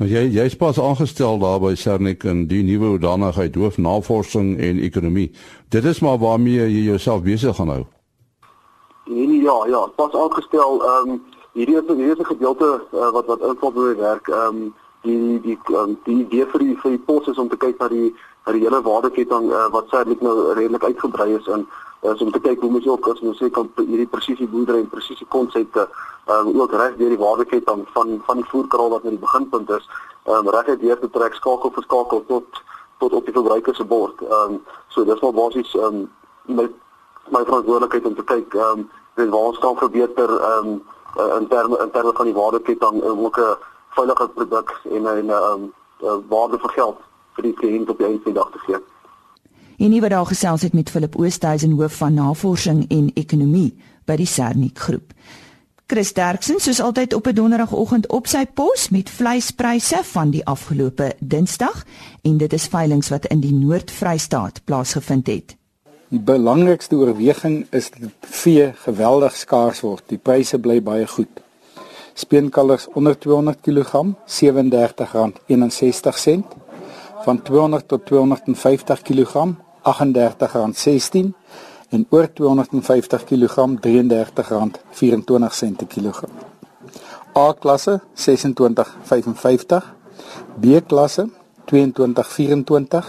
Nou 0.01 0.09
jy 0.09 0.31
jy's 0.33 0.55
pas 0.57 0.79
aangestel 0.81 1.37
daar 1.43 1.59
by 1.61 1.75
Cernik 1.77 2.23
in 2.25 2.47
die 2.49 2.63
nuwe 2.65 2.95
hoedanigheid 2.95 3.57
hoof 3.61 3.75
navorsing 3.77 4.55
en 4.57 4.79
ekonomie. 4.81 5.27
Dit 5.69 5.85
is 5.85 6.01
maar 6.01 6.17
waarmee 6.23 6.71
jy 6.73 6.87
jouself 6.87 7.21
besig 7.27 7.57
gaan 7.59 7.69
hou. 7.69 7.83
Nee, 9.05 9.27
nee 9.27 9.43
ja, 9.43 9.59
ja, 9.69 9.83
pas 10.01 10.17
aangestel. 10.17 10.81
Ehm 10.81 11.11
um, 11.11 11.21
hierdie 11.53 11.77
is 11.77 11.91
'n 11.93 12.01
hierdie 12.01 12.25
gedeelte 12.25 12.81
uh, 12.93 13.11
wat 13.13 13.27
wat 13.27 13.45
inval 13.45 13.73
by 13.73 13.95
werk. 14.01 14.29
Ehm 14.29 14.41
um, 14.49 14.75
die 15.03 15.41
die 15.45 15.59
um, 15.69 15.99
die 16.05 16.19
idee 16.25 16.47
vir 16.47 16.61
die 16.65 16.77
vir 16.81 16.91
die 16.97 17.05
pos 17.05 17.29
is 17.29 17.39
om 17.39 17.49
te 17.49 17.61
kyk 17.61 17.77
na 17.79 17.89
die 17.89 18.15
na 18.47 18.53
die 18.53 18.65
hele 18.65 18.81
waardeketting 18.83 19.53
uh, 19.53 19.69
wat 19.71 19.93
Cernik 19.93 20.21
nou 20.21 20.55
redelik 20.55 20.85
uitgebrei 20.85 21.37
is 21.37 21.47
in 21.47 21.67
is 22.01 22.23
om 22.23 22.33
te 22.33 22.41
kyk 22.41 22.61
hoe 22.61 22.71
mens 22.71 22.87
ook 22.89 23.09
as 23.09 23.21
ons 23.21 23.43
sê 23.43 23.51
kan 23.51 23.69
hierdie 23.77 24.09
presisie 24.09 24.49
boerdery 24.49 24.81
en 24.81 24.89
presisie 24.89 25.27
konsepte 25.29 25.89
ehm 26.27 26.49
um, 26.49 26.61
ook 26.61 26.73
reg 26.73 26.97
deur 26.97 27.09
die 27.13 27.19
waardeketting 27.19 27.87
van 27.93 28.23
van 28.27 28.37
die 28.37 28.49
voerkraal 28.53 28.91
wat 28.91 29.05
in 29.05 29.17
die 29.17 29.25
beginpunt 29.25 29.71
is, 29.71 29.89
ehm 30.25 30.47
um, 30.47 30.53
reg 30.55 30.79
deur 30.81 30.99
te 31.01 31.11
trek 31.11 31.35
skakel 31.35 31.73
vir 31.75 31.83
skakel 31.83 32.25
tot 32.27 32.63
tot 32.99 33.13
op 33.13 33.25
die 33.25 33.35
verbruiker 33.35 33.75
se 33.75 33.85
bord. 33.85 34.23
Ehm 34.23 34.55
um, 34.55 34.63
so 34.89 35.05
dis 35.05 35.21
maar 35.21 35.33
basies 35.33 35.75
ehm 35.75 35.85
um, 35.85 36.09
my 36.45 36.69
my 37.29 37.45
verantwoordelikheid 37.45 38.07
om 38.07 38.15
te 38.15 38.25
kyk 38.33 38.55
ehm 38.55 38.87
um, 39.17 39.31
waar 39.31 39.51
ons 39.51 39.59
kan 39.59 39.77
verbeter 39.77 40.37
ehm 40.39 40.69
um, 40.69 40.81
in 41.41 41.49
terme 41.49 41.79
in 41.85 41.91
terme 41.91 42.13
van 42.13 42.31
die 42.31 42.39
waardeketting 42.41 43.03
om 43.03 43.25
ook 43.25 43.39
'n 43.39 43.57
veilige 43.99 44.29
produk 44.29 44.81
en 44.85 45.03
'n 45.03 45.31
ehm 45.31 45.69
waarde 46.29 46.59
vir 46.59 46.71
geld 46.71 46.99
vir 47.35 47.43
die 47.43 47.55
kliënt 47.61 47.91
op 47.91 47.99
die 47.99 48.07
einde 48.07 48.23
van 48.23 48.33
die 48.33 48.41
dag 48.41 48.51
te 48.51 48.59
gee. 48.59 48.79
En 49.81 49.89
nie 49.89 50.01
wat 50.01 50.13
daar 50.13 50.27
gesels 50.29 50.63
het 50.63 50.75
met 50.77 50.91
Philip 50.91 51.17
Oosthuizen 51.17 51.71
hoof 51.71 51.95
van 51.97 52.15
navorsing 52.15 52.85
en 52.93 53.11
ekonomie 53.15 53.77
by 54.05 54.17
die 54.21 54.29
Sernik 54.29 54.79
groep. 54.79 55.15
Chris 55.89 56.13
Derksen 56.13 56.61
soos 56.61 56.81
altyd 56.85 57.15
op 57.15 57.27
'n 57.27 57.35
donderdagoggend 57.35 58.09
op 58.09 58.27
sy 58.27 58.47
pos 58.47 58.89
met 58.89 59.11
vleispryse 59.11 59.99
van 60.03 60.31
die 60.31 60.47
afgelope 60.47 61.13
Dinsdag 61.19 61.85
en 62.23 62.37
dit 62.37 62.53
is 62.53 62.67
veilinge 62.67 63.09
wat 63.09 63.27
in 63.27 63.41
die 63.41 63.53
Noord-Vrystaat 63.53 64.61
plaasgevind 64.65 65.27
het. 65.27 65.57
Die 66.09 66.21
belangrikste 66.21 66.97
oorweging 66.97 67.67
is 67.71 67.91
dat 67.91 68.11
vee 68.21 68.73
geweldig 68.75 69.37
skaars 69.37 69.81
word. 69.81 70.03
Die 70.07 70.19
pryse 70.19 70.59
bly 70.59 70.83
baie 70.83 71.07
goed. 71.07 71.41
Speenkalvers 72.15 72.89
onder 72.93 73.19
200 73.19 73.61
kg 73.61 74.15
R37.61 74.27 76.43
van 77.25 77.43
200 77.43 77.89
tot 77.89 78.07
250 78.07 79.03
kg 79.03 79.47
R38.16 79.85 81.33
en 81.91 82.07
oor 82.11 82.33
250 82.33 83.25
kg 83.25 83.57
R33.24 83.81 85.77
per 85.77 85.87
kilogram. 85.89 86.31
A 87.37 87.53
klasse 87.55 88.01
26.55, 88.15 89.83
B 90.61 90.81
klasse 90.87 91.29
22.24, 91.71 93.05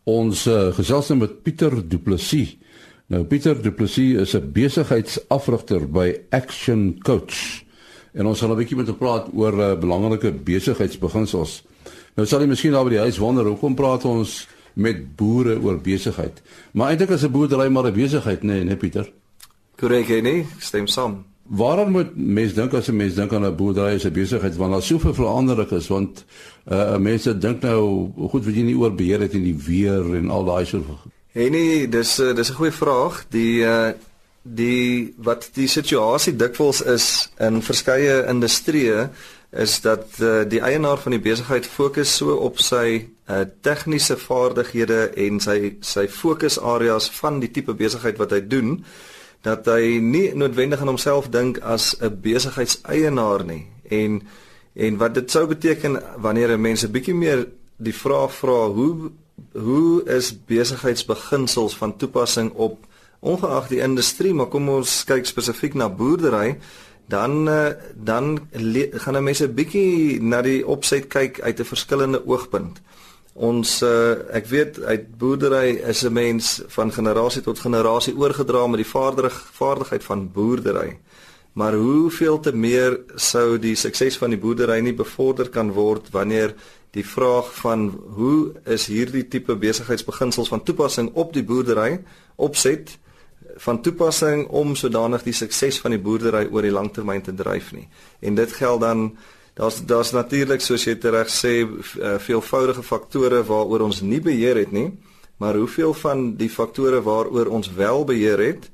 Ons 0.07 0.45
uh, 0.47 0.69
gesels 0.71 1.09
nou 1.11 1.17
met 1.19 1.43
Pieter 1.43 1.73
Du 1.89 1.97
Plessis. 1.99 2.55
Nou 3.11 3.25
Pieter 3.27 3.59
Du 3.61 3.73
Plessis 3.75 4.15
is 4.21 4.35
'n 4.35 4.51
besigheidsafrigter 4.51 5.91
by 5.91 6.15
Action 6.31 6.99
Coach. 7.03 7.63
En 8.13 8.25
ons 8.25 8.39
gaan 8.39 8.51
'n 8.51 8.55
bietjie 8.55 8.77
met 8.77 8.87
hom 8.87 8.97
praat 8.97 9.27
oor 9.33 9.53
uh, 9.53 9.79
belangrike 9.79 10.31
besigheidsbeginsels. 10.31 11.63
Nou 12.17 12.25
sal 12.25 12.41
jy 12.41 12.47
miskien 12.49 12.73
daar 12.73 12.87
by 12.87 12.95
die 12.95 13.03
huis 13.05 13.19
wonder 13.21 13.45
hoekom 13.45 13.75
praat 13.77 14.05
ons 14.09 14.47
met 14.73 15.03
boere 15.19 15.59
oor 15.61 15.77
besigheid. 15.81 16.41
Maar 16.73 16.93
eintlik 16.93 17.13
is 17.13 17.23
'n 17.23 17.31
boerdery 17.31 17.69
maar 17.69 17.85
'n 17.85 17.93
besigheid, 17.93 18.41
nê, 18.41 18.57
nee, 18.57 18.63
nee 18.63 18.75
Pieter? 18.75 19.11
Korrek, 19.77 20.07
nee, 20.23 20.45
stem 20.57 20.87
saam. 20.87 21.25
Waaraan 21.47 21.91
moet 21.91 22.15
mens 22.15 22.53
dink 22.53 22.73
as 22.73 22.87
'n 22.89 22.95
mens 22.95 23.13
dink 23.13 23.33
aan 23.33 23.45
'n 23.45 23.55
boerdery 23.55 23.95
as 23.95 24.05
'n 24.05 24.11
besigheid 24.11 24.55
want 24.55 24.71
daar 24.71 24.81
soveel 24.81 25.13
veranderlik 25.13 25.71
is 25.71 25.87
want 25.87 26.25
uh 26.71 26.97
mense 26.97 27.37
dink 27.37 27.61
nou 27.61 28.11
goed 28.29 28.45
wat 28.45 28.55
jy 28.55 28.61
nie 28.61 28.77
oor 28.77 28.93
beheer 28.93 29.19
het 29.19 29.33
in 29.33 29.43
die 29.43 29.57
weer 29.65 30.15
en 30.15 30.29
al 30.29 30.45
daai 30.45 30.65
soort 30.65 30.85
Hey 31.31 31.49
nee, 31.49 31.87
dis 31.89 32.19
uh, 32.19 32.35
dis 32.35 32.49
'n 32.49 32.53
goeie 32.55 32.71
vraag. 32.71 33.25
Die 33.29 33.61
uh 33.61 33.91
die 34.41 35.13
wat 35.17 35.49
die 35.53 35.67
situasie 35.67 36.35
dikwels 36.35 36.81
is 36.81 37.29
in 37.39 37.61
verskeie 37.61 38.25
industrieë 38.27 39.09
is 39.57 39.81
dat 39.81 40.19
uh, 40.21 40.43
die 40.45 40.61
eienaar 40.61 40.99
van 41.01 41.15
die 41.15 41.21
besigheid 41.21 41.65
fokus 41.65 42.11
so 42.19 42.35
op 42.45 42.59
sy 42.61 43.07
uh, 43.25 43.41
tegniese 43.65 44.17
vaardighede 44.21 45.07
en 45.17 45.39
sy 45.41 45.77
sy 45.81 46.05
fokusareas 46.07 47.09
van 47.17 47.39
die 47.41 47.49
tipe 47.51 47.73
besigheid 47.73 48.19
wat 48.21 48.35
hy 48.35 48.41
doen 48.45 48.75
dat 49.45 49.65
hy 49.69 49.97
nie 50.03 50.29
noodwendig 50.37 50.81
aan 50.81 50.91
homself 50.91 51.29
dink 51.33 51.57
as 51.61 51.95
'n 52.01 52.21
besigheidseienaar 52.21 53.45
nie. 53.45 53.65
En 53.89 54.21
en 54.77 54.97
wat 54.97 55.13
dit 55.13 55.31
sou 55.31 55.47
beteken 55.47 56.03
wanneer 56.17 56.51
'n 56.51 56.61
mens 56.61 56.83
'n 56.83 56.91
bietjie 56.91 57.15
meer 57.15 57.47
die 57.77 57.95
vraag 57.95 58.33
vra 58.33 58.67
hoe 58.67 59.11
hoe 59.53 60.03
is 60.05 60.33
besigheidsbeginsels 60.45 61.77
van 61.77 61.97
toepassing 61.97 62.51
op 62.51 62.85
ongeag 63.19 63.67
die 63.67 63.81
industrie 63.81 64.33
maar 64.33 64.49
kom 64.53 64.69
ons 64.69 65.03
kyk 65.03 65.25
spesifiek 65.25 65.73
na 65.73 65.89
boerdery 65.89 66.57
dan 67.07 67.49
eh, 67.49 67.71
dan 67.95 68.47
gaan 68.91 69.23
mense 69.23 69.47
'n 69.47 69.53
bietjie 69.53 70.21
na 70.21 70.41
die 70.41 70.67
opset 70.67 71.07
kyk 71.07 71.41
uit 71.41 71.59
'n 71.59 71.71
verskillende 71.73 72.27
oogpunt. 72.27 72.81
Ons 73.33 73.81
uh, 73.81 74.33
ek 74.33 74.47
weet 74.49 74.81
uit 74.81 75.17
boerdery 75.17 75.77
is 75.85 76.01
'n 76.03 76.13
mens 76.13 76.61
van 76.67 76.91
generasie 76.91 77.41
tot 77.41 77.59
generasie 77.59 78.17
oorgedra 78.17 78.67
met 78.67 78.81
die 78.81 78.91
vaardig 78.91 79.49
vaardigheid 79.53 80.03
van 80.03 80.31
boerdery. 80.31 80.97
Maar 81.53 81.73
hoeveel 81.73 82.39
te 82.39 82.55
meer 82.55 82.99
sou 83.15 83.59
die 83.59 83.75
sukses 83.75 84.17
van 84.17 84.29
die 84.29 84.39
boerdery 84.39 84.79
nie 84.79 84.93
bevorder 84.93 85.49
kan 85.49 85.71
word 85.71 86.09
wanneer 86.11 86.55
die 86.91 87.05
vraag 87.05 87.53
van 87.61 87.99
hoe 88.15 88.53
is 88.65 88.87
hierdie 88.87 89.27
tipe 89.27 89.55
besigheidsbeginsels 89.55 90.47
van 90.47 90.63
toepassing 90.63 91.11
op 91.13 91.33
die 91.33 91.43
boerdery 91.43 91.99
opset 92.35 92.97
van 93.57 93.81
toepassing 93.81 94.47
om 94.47 94.75
sodanig 94.75 95.23
die 95.25 95.33
sukses 95.33 95.79
van 95.81 95.95
die 95.95 96.01
boerdery 96.01 96.47
oor 96.51 96.65
die 96.65 96.73
langtermyn 96.73 97.21
te 97.25 97.33
dryf 97.35 97.71
nie. 97.73 97.87
En 98.21 98.35
dit 98.35 98.51
geld 98.51 98.81
dan 98.81 99.09
daar's 99.57 99.81
daar's 99.85 100.13
natuurlik 100.13 100.61
soos 100.61 100.85
jy 100.85 100.97
reg 101.01 101.29
sê 101.33 101.53
eh, 101.65 102.17
veelvoudige 102.21 102.83
faktore 102.83 103.43
waaroor 103.43 103.87
ons 103.89 104.01
nie 104.01 104.21
beheer 104.21 104.55
het 104.55 104.71
nie, 104.71 104.91
maar 105.37 105.57
hoeveel 105.57 105.93
van 105.93 106.35
die 106.37 106.49
faktore 106.49 107.01
waaroor 107.01 107.47
ons 107.47 107.71
wel 107.73 108.05
beheer 108.05 108.41
het, 108.41 108.69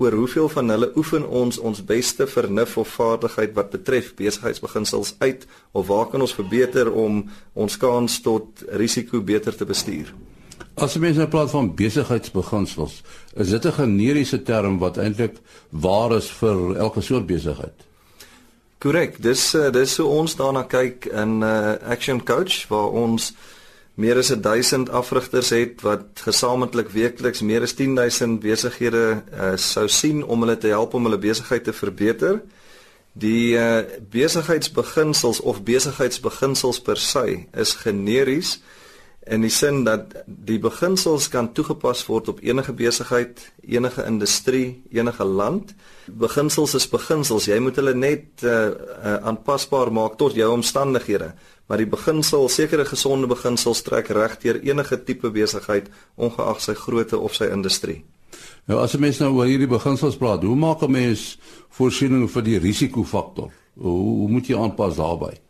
oor 0.00 0.12
hoeveel 0.12 0.48
van 0.48 0.68
hulle 0.72 0.90
oefen 0.96 1.24
ons 1.28 1.58
ons 1.58 1.84
beste 1.84 2.26
vernuf 2.26 2.76
of 2.80 2.96
vaardigheid 2.96 3.54
wat 3.54 3.70
betref 3.70 4.14
besigheidsbeginsels 4.18 5.14
uit 5.18 5.46
of 5.72 5.86
waar 5.86 6.08
kan 6.10 6.20
ons 6.20 6.34
verbeter 6.34 6.90
om 6.92 7.22
ons 7.52 7.76
kans 7.76 8.20
tot 8.24 8.64
risiko 8.82 9.20
beter 9.20 9.56
te 9.56 9.68
bestuur? 9.68 10.14
As 10.74 10.96
mense 10.96 11.20
nou 11.20 11.28
praat 11.28 11.50
van 11.52 11.74
besigheidsbeginsels, 11.76 13.02
is 13.36 13.48
dit 13.50 13.64
'n 13.66 13.72
generiese 13.72 14.42
term 14.42 14.78
wat 14.78 14.96
eintlik 14.96 15.36
waar 15.68 16.16
is 16.16 16.30
vir 16.30 16.76
elke 16.76 17.00
soort 17.00 17.26
besigheid. 17.26 17.84
Korrek, 18.78 19.22
dis 19.22 19.54
uh, 19.54 19.70
dis 19.70 19.96
hoe 19.96 20.06
ons 20.06 20.36
daarna 20.36 20.62
kyk 20.62 21.04
in 21.04 21.42
uh, 21.42 21.74
Action 21.84 22.24
Coach 22.24 22.66
waar 22.68 22.88
ons 22.88 23.32
meer 23.94 24.16
as 24.16 24.28
1000 24.28 24.90
afrigters 24.90 25.50
het 25.50 25.82
wat 25.82 26.04
gesamentlik 26.24 26.88
weekliks 26.88 27.40
meer 27.40 27.62
as 27.62 27.74
10000 27.74 28.40
besighede 28.40 29.22
uh, 29.32 29.56
sou 29.56 29.88
sien 29.88 30.24
om 30.24 30.40
hulle 30.40 30.58
te 30.58 30.72
help 30.72 30.94
om 30.94 31.04
hulle 31.04 31.18
besigheid 31.18 31.64
te 31.64 31.72
verbeter. 31.72 32.40
Die 33.12 33.54
uh, 33.54 33.84
besigheidsbeginsels 34.10 35.40
of 35.40 35.62
besigheidsbeginsels 35.62 36.80
per 36.80 36.96
se 36.96 37.44
is 37.52 37.74
generies 37.74 38.58
in 39.26 39.44
die 39.44 39.50
sin 39.50 39.84
dat 39.86 40.14
die 40.26 40.58
beginsels 40.58 41.28
kan 41.30 41.52
toegepas 41.54 42.02
word 42.08 42.28
op 42.32 42.40
enige 42.42 42.72
besigheid, 42.74 43.40
enige 43.62 44.04
industrie, 44.06 44.82
enige 44.90 45.24
land. 45.24 45.74
Beginsels 46.06 46.74
is 46.74 46.88
beginsels. 46.90 47.46
Jy 47.46 47.60
moet 47.62 47.78
hulle 47.78 47.94
net 47.94 48.42
uh, 48.42 48.52
uh, 48.70 49.16
aanpasbaar 49.30 49.92
maak 49.94 50.18
tot 50.18 50.34
jou 50.34 50.48
omstandighede. 50.50 51.32
Maar 51.70 51.84
die 51.84 51.90
beginsel, 51.90 52.48
sekere 52.50 52.84
gesonde 52.84 53.30
beginsels 53.30 53.84
trek 53.86 54.10
reg 54.10 54.34
deur 54.42 54.58
enige 54.60 54.98
tipe 55.06 55.30
besigheid, 55.30 55.86
ongeag 56.16 56.58
sy 56.60 56.74
grootte 56.74 57.18
of 57.18 57.38
sy 57.38 57.52
industrie. 57.54 58.02
Nou 58.66 58.82
as 58.82 58.94
'n 58.94 59.00
mens 59.00 59.18
nou 59.18 59.32
oor 59.38 59.46
hierdie 59.46 59.70
beginsels 59.70 60.16
praat, 60.16 60.42
hoe 60.42 60.56
maak 60.56 60.82
'n 60.82 60.90
mens 60.90 61.38
voorsiening 61.70 62.30
vir 62.30 62.42
die 62.42 62.58
risikofaktor? 62.58 63.50
Hoe, 63.74 63.98
hoe 64.18 64.28
moet 64.28 64.46
jy 64.46 64.58
aanpas 64.58 64.96
daarbye? 64.96 65.41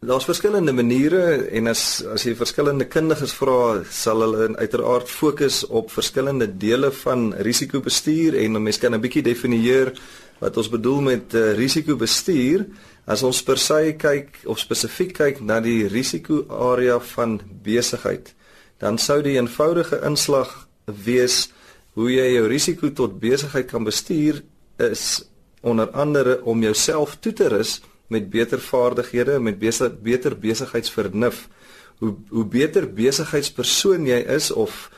Daar's 0.00 0.24
verskillende 0.24 0.72
maniere 0.72 1.50
en 1.52 1.66
as 1.68 1.80
as 2.08 2.22
jy 2.24 2.32
verskillende 2.32 2.86
kundiges 2.88 3.34
vra, 3.36 3.82
sal 3.92 4.22
hulle 4.24 4.46
uiteraard 4.56 5.10
fokus 5.12 5.58
op 5.68 5.90
verskillende 5.92 6.46
dele 6.62 6.88
van 7.02 7.34
risikobestuur 7.44 8.38
en 8.40 8.56
mense 8.62 8.80
kan 8.80 8.94
'n 8.96 9.00
bietjie 9.00 9.22
definieer 9.22 9.92
wat 10.40 10.56
ons 10.56 10.70
bedoel 10.72 11.00
met 11.00 11.34
uh, 11.34 11.52
risikobestuur. 11.52 12.64
As 13.04 13.22
ons 13.22 13.42
per 13.42 13.58
se 13.58 13.92
kyk 13.98 14.40
of 14.46 14.58
spesifiek 14.58 15.12
kyk 15.12 15.40
na 15.40 15.60
die 15.60 15.86
risikoarea 15.88 16.98
van 17.00 17.40
besigheid, 17.62 18.34
dan 18.78 18.98
sou 18.98 19.20
die 19.22 19.36
eenvoudige 19.36 20.00
inslag 20.00 20.66
wees 20.86 21.52
hoe 21.92 22.08
jy 22.08 22.34
jou 22.38 22.46
risiko 22.48 22.88
tot 22.88 23.20
besigheid 23.20 23.66
kan 23.66 23.84
bestuur 23.84 24.42
is 24.78 25.28
onder 25.60 25.90
andere 25.90 26.40
om 26.44 26.62
jouself 26.62 27.18
toe 27.20 27.32
te 27.32 27.48
rus 27.48 27.80
met 28.10 28.30
beter 28.30 28.60
vaardighede, 28.60 29.38
met 29.38 29.58
beter 29.58 29.92
beter 30.02 30.36
besigheidsvernuf. 30.38 31.48
Hoe 32.00 32.14
hoe 32.28 32.46
beter 32.46 32.88
besigheidspersoon 32.94 34.08
jy 34.08 34.18
is 34.36 34.50
of 34.50 34.88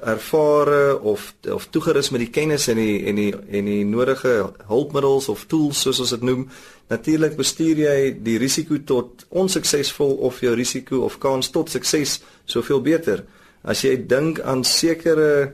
ervare 0.00 1.00
of 1.00 1.34
of 1.52 1.66
toegerus 1.68 2.08
met 2.10 2.22
die 2.24 2.30
kennis 2.32 2.68
en 2.72 2.80
die 2.80 3.04
en 3.10 3.20
die 3.20 3.32
en 3.58 3.68
die 3.68 3.84
nodige 3.84 4.32
hulpmiddels 4.70 5.28
of 5.28 5.44
tools 5.50 5.82
soos 5.84 6.00
ons 6.00 6.14
dit 6.16 6.24
noem, 6.24 6.46
natuurlik 6.88 7.36
bestuur 7.36 7.84
jy 7.84 7.98
die 8.24 8.38
risiko 8.40 8.80
tot 8.88 9.26
onsuksesvol 9.28 10.16
of 10.30 10.40
jou 10.40 10.54
risiko 10.56 11.04
of 11.04 11.18
kans 11.20 11.52
tot 11.52 11.70
sukses 11.70 12.22
soveel 12.44 12.80
beter. 12.80 13.26
As 13.62 13.84
jy 13.84 13.96
dink 14.08 14.40
aan 14.40 14.64
sekere 14.64 15.30
uh, 15.44 15.52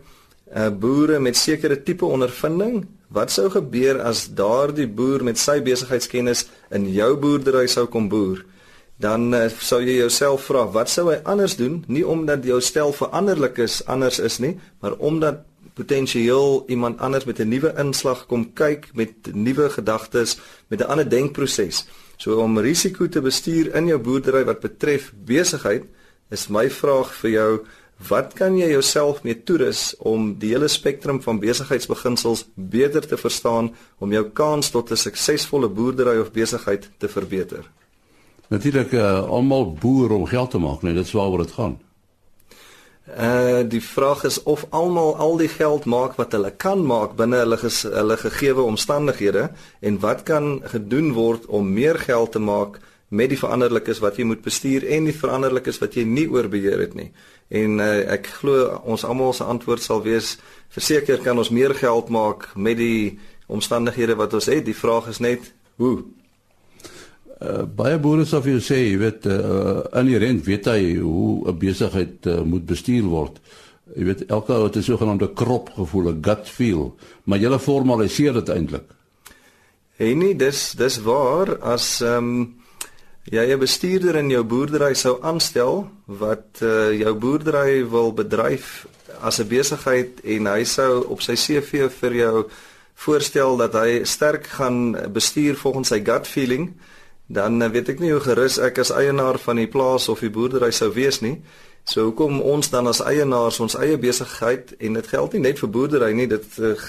boere 0.81 1.21
met 1.21 1.37
sekere 1.37 1.83
tipe 1.83 2.05
ondervinding, 2.05 2.87
Wat 3.11 3.33
sou 3.35 3.49
gebeur 3.51 3.99
as 4.07 4.29
daardie 4.39 4.87
boer 4.87 5.25
met 5.27 5.39
sy 5.39 5.57
besigheidskennis 5.67 6.45
in 6.71 6.85
jou 6.95 7.09
boerdery 7.19 7.67
sou 7.67 7.89
kom 7.91 8.07
boer? 8.07 8.45
Dan 9.03 9.35
uh, 9.35 9.49
sou 9.51 9.81
jy 9.83 9.97
jouself 9.97 10.45
vra, 10.47 10.63
wat 10.71 10.93
sou 10.93 11.09
hy 11.09 11.17
anders 11.27 11.57
doen? 11.59 11.81
Nie 11.91 12.05
omdat 12.07 12.47
jou 12.47 12.61
stel 12.63 12.95
veranderlik 12.95 13.59
is, 13.67 13.81
anders 13.91 14.21
is 14.23 14.39
nie, 14.39 14.53
maar 14.79 14.95
omdat 15.03 15.43
potensieel 15.75 16.63
iemand 16.71 17.03
anders 17.03 17.27
met 17.27 17.41
'n 17.41 17.51
nuwe 17.51 17.75
inslag 17.83 18.27
kom 18.31 18.53
kyk 18.55 18.93
met 18.95 19.35
nuwe 19.35 19.71
gedagtes, 19.75 20.39
met 20.69 20.81
'n 20.81 20.91
ander 20.93 21.09
denkproses. 21.09 21.87
So 22.17 22.39
om 22.39 22.59
risiko 22.59 23.09
te 23.09 23.21
bestuur 23.21 23.75
in 23.75 23.87
jou 23.87 23.99
boerdery 23.99 24.45
wat 24.45 24.61
betref 24.61 25.13
besigheid, 25.25 25.83
is 26.31 26.49
my 26.49 26.71
vraag 26.71 27.11
vir 27.15 27.31
jou, 27.31 27.67
Wat 28.09 28.33
kan 28.33 28.57
jy 28.57 28.71
jouself 28.71 29.23
mee 29.23 29.37
toerus 29.45 29.95
om 29.99 30.33
die 30.41 30.55
hele 30.55 30.69
spektrum 30.69 31.21
van 31.23 31.41
besigheidsbeginsels 31.41 32.47
beter 32.55 33.05
te 33.07 33.19
verstaan 33.21 33.75
om 33.99 34.13
jou 34.13 34.25
kans 34.33 34.71
tot 34.71 34.91
'n 34.91 34.97
suksesvolle 34.97 35.69
boerdery 35.69 36.19
of 36.21 36.33
besigheid 36.33 36.91
te 36.99 37.09
verbeter? 37.09 37.71
Natuurlik 38.49 38.93
uh, 38.93 39.29
almal 39.29 39.73
boer 39.73 40.11
om 40.11 40.27
geld 40.27 40.51
te 40.51 40.59
maak, 40.59 40.83
nee, 40.83 40.95
dit 40.95 41.05
is 41.05 41.13
waaroor 41.13 41.39
dit 41.39 41.53
gaan. 41.53 41.79
Uh 43.19 43.63
die 43.69 43.83
vraag 43.83 44.25
is 44.25 44.43
of 44.43 44.67
almal 44.71 45.17
al 45.17 45.37
die 45.37 45.49
geld 45.49 45.85
maak 45.85 46.15
wat 46.17 46.33
hulle 46.33 46.51
kan 46.51 46.87
maak 46.87 47.17
binne 47.17 47.37
hulle 47.37 47.57
ges, 47.57 47.83
hulle 47.83 48.17
gegeewe 48.17 48.63
omstandighede 48.63 49.51
en 49.81 49.99
wat 49.99 50.23
kan 50.23 50.61
gedoen 50.65 51.13
word 51.13 51.47
om 51.47 51.73
meer 51.73 51.99
geld 51.99 52.33
te 52.33 52.39
maak 52.39 52.79
met 53.09 53.33
die 53.33 53.39
veranderlikes 53.39 53.99
wat 53.99 54.17
jy 54.17 54.25
moet 54.25 54.43
bestuur 54.43 54.87
en 54.87 55.09
die 55.09 55.17
veranderlikes 55.17 55.81
wat 55.83 55.95
jy 55.99 56.05
nie 56.07 56.29
oorbeheer 56.31 56.79
het 56.79 56.95
nie. 56.95 57.11
En 57.51 57.81
uh, 57.83 57.91
ek 58.15 58.29
glo 58.39 58.69
ons 58.87 59.05
almal 59.05 59.35
se 59.35 59.45
antwoord 59.45 59.83
sal 59.83 60.03
wees 60.05 60.37
verseker 60.71 61.19
kan 61.25 61.39
ons 61.39 61.51
meer 61.51 61.75
geld 61.75 62.09
maak 62.15 62.47
met 62.55 62.79
die 62.79 63.19
omstandighede 63.51 64.15
wat 64.15 64.35
ons 64.39 64.47
het. 64.47 64.63
Die 64.65 64.77
vraag 64.77 65.11
is 65.11 65.19
net 65.19 65.51
hoe. 65.83 66.05
Uh, 67.41 67.65
baie 67.65 67.99
boere 67.99 68.27
sou 68.29 68.43
vir 68.45 68.59
jou 68.59 68.63
sê, 68.63 68.79
jy 68.85 69.01
weet, 69.01 69.27
uh, 69.27 69.81
inherent 69.99 70.45
weet 70.47 70.69
hy 70.71 71.01
hoe 71.01 71.49
'n 71.49 71.59
besigheid 71.59 72.27
uh, 72.27 72.43
moet 72.45 72.67
bestuur 72.69 73.09
word. 73.09 73.41
Jy 73.97 74.05
weet, 74.05 74.25
elke 74.29 74.53
ou 74.55 74.65
het 74.69 74.77
'n 74.77 74.83
sogenaamde 74.83 75.33
krop 75.35 75.71
gevoel, 75.75 76.13
'n 76.13 76.23
gut 76.23 76.49
feel, 76.49 76.95
maar 77.25 77.39
jy 77.39 77.59
formaliseer 77.59 78.33
dit 78.33 78.49
eintlik. 78.49 78.87
Hey 79.97 80.15
nee, 80.15 80.37
dis 80.37 80.73
dis 80.73 81.01
waar 81.03 81.59
as 81.61 82.01
ehm 82.01 82.17
um, 82.17 82.60
jy 83.25 83.53
'n 83.53 83.59
bestuurder 83.59 84.17
in 84.17 84.31
jou 84.31 84.45
boerdery 84.45 84.95
sou 84.95 85.19
aanstel 85.23 85.91
wat 86.07 86.61
uh, 86.63 86.93
jou 86.93 87.15
boerdery 87.15 87.85
wil 87.89 88.13
bedryf 88.13 88.87
as 89.21 89.39
'n 89.41 89.49
besigheid 89.49 90.21
en 90.25 90.47
hy 90.47 90.65
sou 90.65 91.05
op 91.09 91.21
sy 91.21 91.35
CV 91.35 91.91
vir 91.91 92.15
jou 92.15 92.47
voorstel 92.95 93.57
dat 93.57 93.73
hy 93.73 94.05
sterk 94.05 94.47
gaan 94.47 94.97
bestuur 95.13 95.57
volgens 95.57 95.89
sy 95.89 96.01
gut 96.05 96.27
feeling, 96.27 96.75
dan 97.27 97.71
weet 97.73 97.89
ek 97.89 98.01
nie 98.01 98.13
hoe 98.13 98.21
gerus 98.21 98.59
ek 98.59 98.79
as 98.79 98.91
eienaar 98.91 99.39
van 99.39 99.57
die 99.57 99.69
plaas 99.69 100.09
of 100.09 100.21
die 100.21 100.31
boerdery 100.31 100.71
sou 100.71 100.93
wees 100.93 101.21
nie. 101.21 101.41
So 101.85 102.05
hoekom 102.05 102.41
ons 102.41 102.71
dan 102.71 102.87
as 102.87 103.01
eienaars 103.01 103.61
ons 103.61 103.75
eie 103.75 103.97
besigheid 103.99 104.75
en 104.79 104.93
dit 104.93 105.07
geld 105.07 105.33
nie 105.33 105.41
net 105.41 105.59
vir 105.59 105.71
boerdery 105.71 106.13
nie, 106.13 106.27
dit 106.27 106.45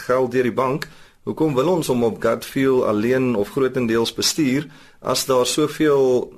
geld 0.08 0.32
deur 0.32 0.44
die 0.44 0.52
bank. 0.52 0.88
Hoekom 1.24 1.56
wil 1.56 1.70
ons 1.70 1.90
om 1.90 2.04
op 2.04 2.22
gut 2.22 2.46
feel 2.46 2.86
alleen 2.88 3.36
of 3.36 3.50
grootendeels 3.50 4.14
bestuur 4.14 4.68
as 5.02 5.26
daar 5.26 5.46
soveel 5.46 6.32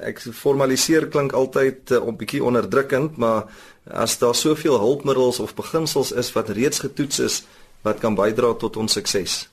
ek 0.00 0.20
formaliseer 0.32 1.08
klink 1.12 1.32
altyd 1.36 1.90
uh, 1.92 2.00
'n 2.08 2.16
bietjie 2.16 2.44
onderdrukkend, 2.44 3.16
maar 3.16 3.48
as 3.84 4.18
daar 4.18 4.34
soveel 4.34 4.78
hulpmiddels 4.78 5.40
of 5.40 5.54
beginsels 5.54 6.12
is 6.12 6.32
wat 6.32 6.48
reeds 6.48 6.78
getoets 6.78 7.18
is 7.18 7.42
wat 7.82 7.98
kan 7.98 8.14
bydra 8.14 8.54
tot 8.54 8.76
ons 8.76 8.92
sukses. 8.92 9.48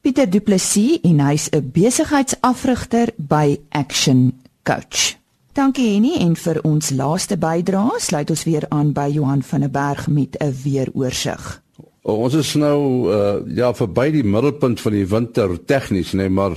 Pieter 0.00 0.30
Du 0.30 0.40
Plessis 0.40 1.00
en 1.02 1.20
hy's 1.20 1.48
'n 1.50 1.70
besigheidsafrigter 1.72 3.12
by 3.16 3.60
Action 3.70 4.40
Coach. 4.62 5.16
Dankie 5.52 5.92
Henny 5.92 6.16
en 6.16 6.36
vir 6.36 6.60
ons 6.64 6.90
laaste 6.90 7.36
bydrae 7.36 8.00
sluit 8.00 8.30
ons 8.30 8.44
weer 8.44 8.64
aan 8.68 8.92
by 8.92 9.10
Johan 9.12 9.42
van 9.42 9.60
der 9.60 9.70
Berg 9.70 10.08
met 10.08 10.36
'n 10.40 10.54
weeroorsig. 10.64 11.62
Ons 12.02 12.34
is 12.34 12.54
nou 12.54 13.12
uh, 13.12 13.56
ja 13.56 13.74
verby 13.74 14.10
die 14.10 14.24
middelpunt 14.24 14.80
van 14.80 14.92
die 14.92 15.06
winter 15.06 15.64
tegnies, 15.64 16.12
nee, 16.12 16.28
maar 16.28 16.56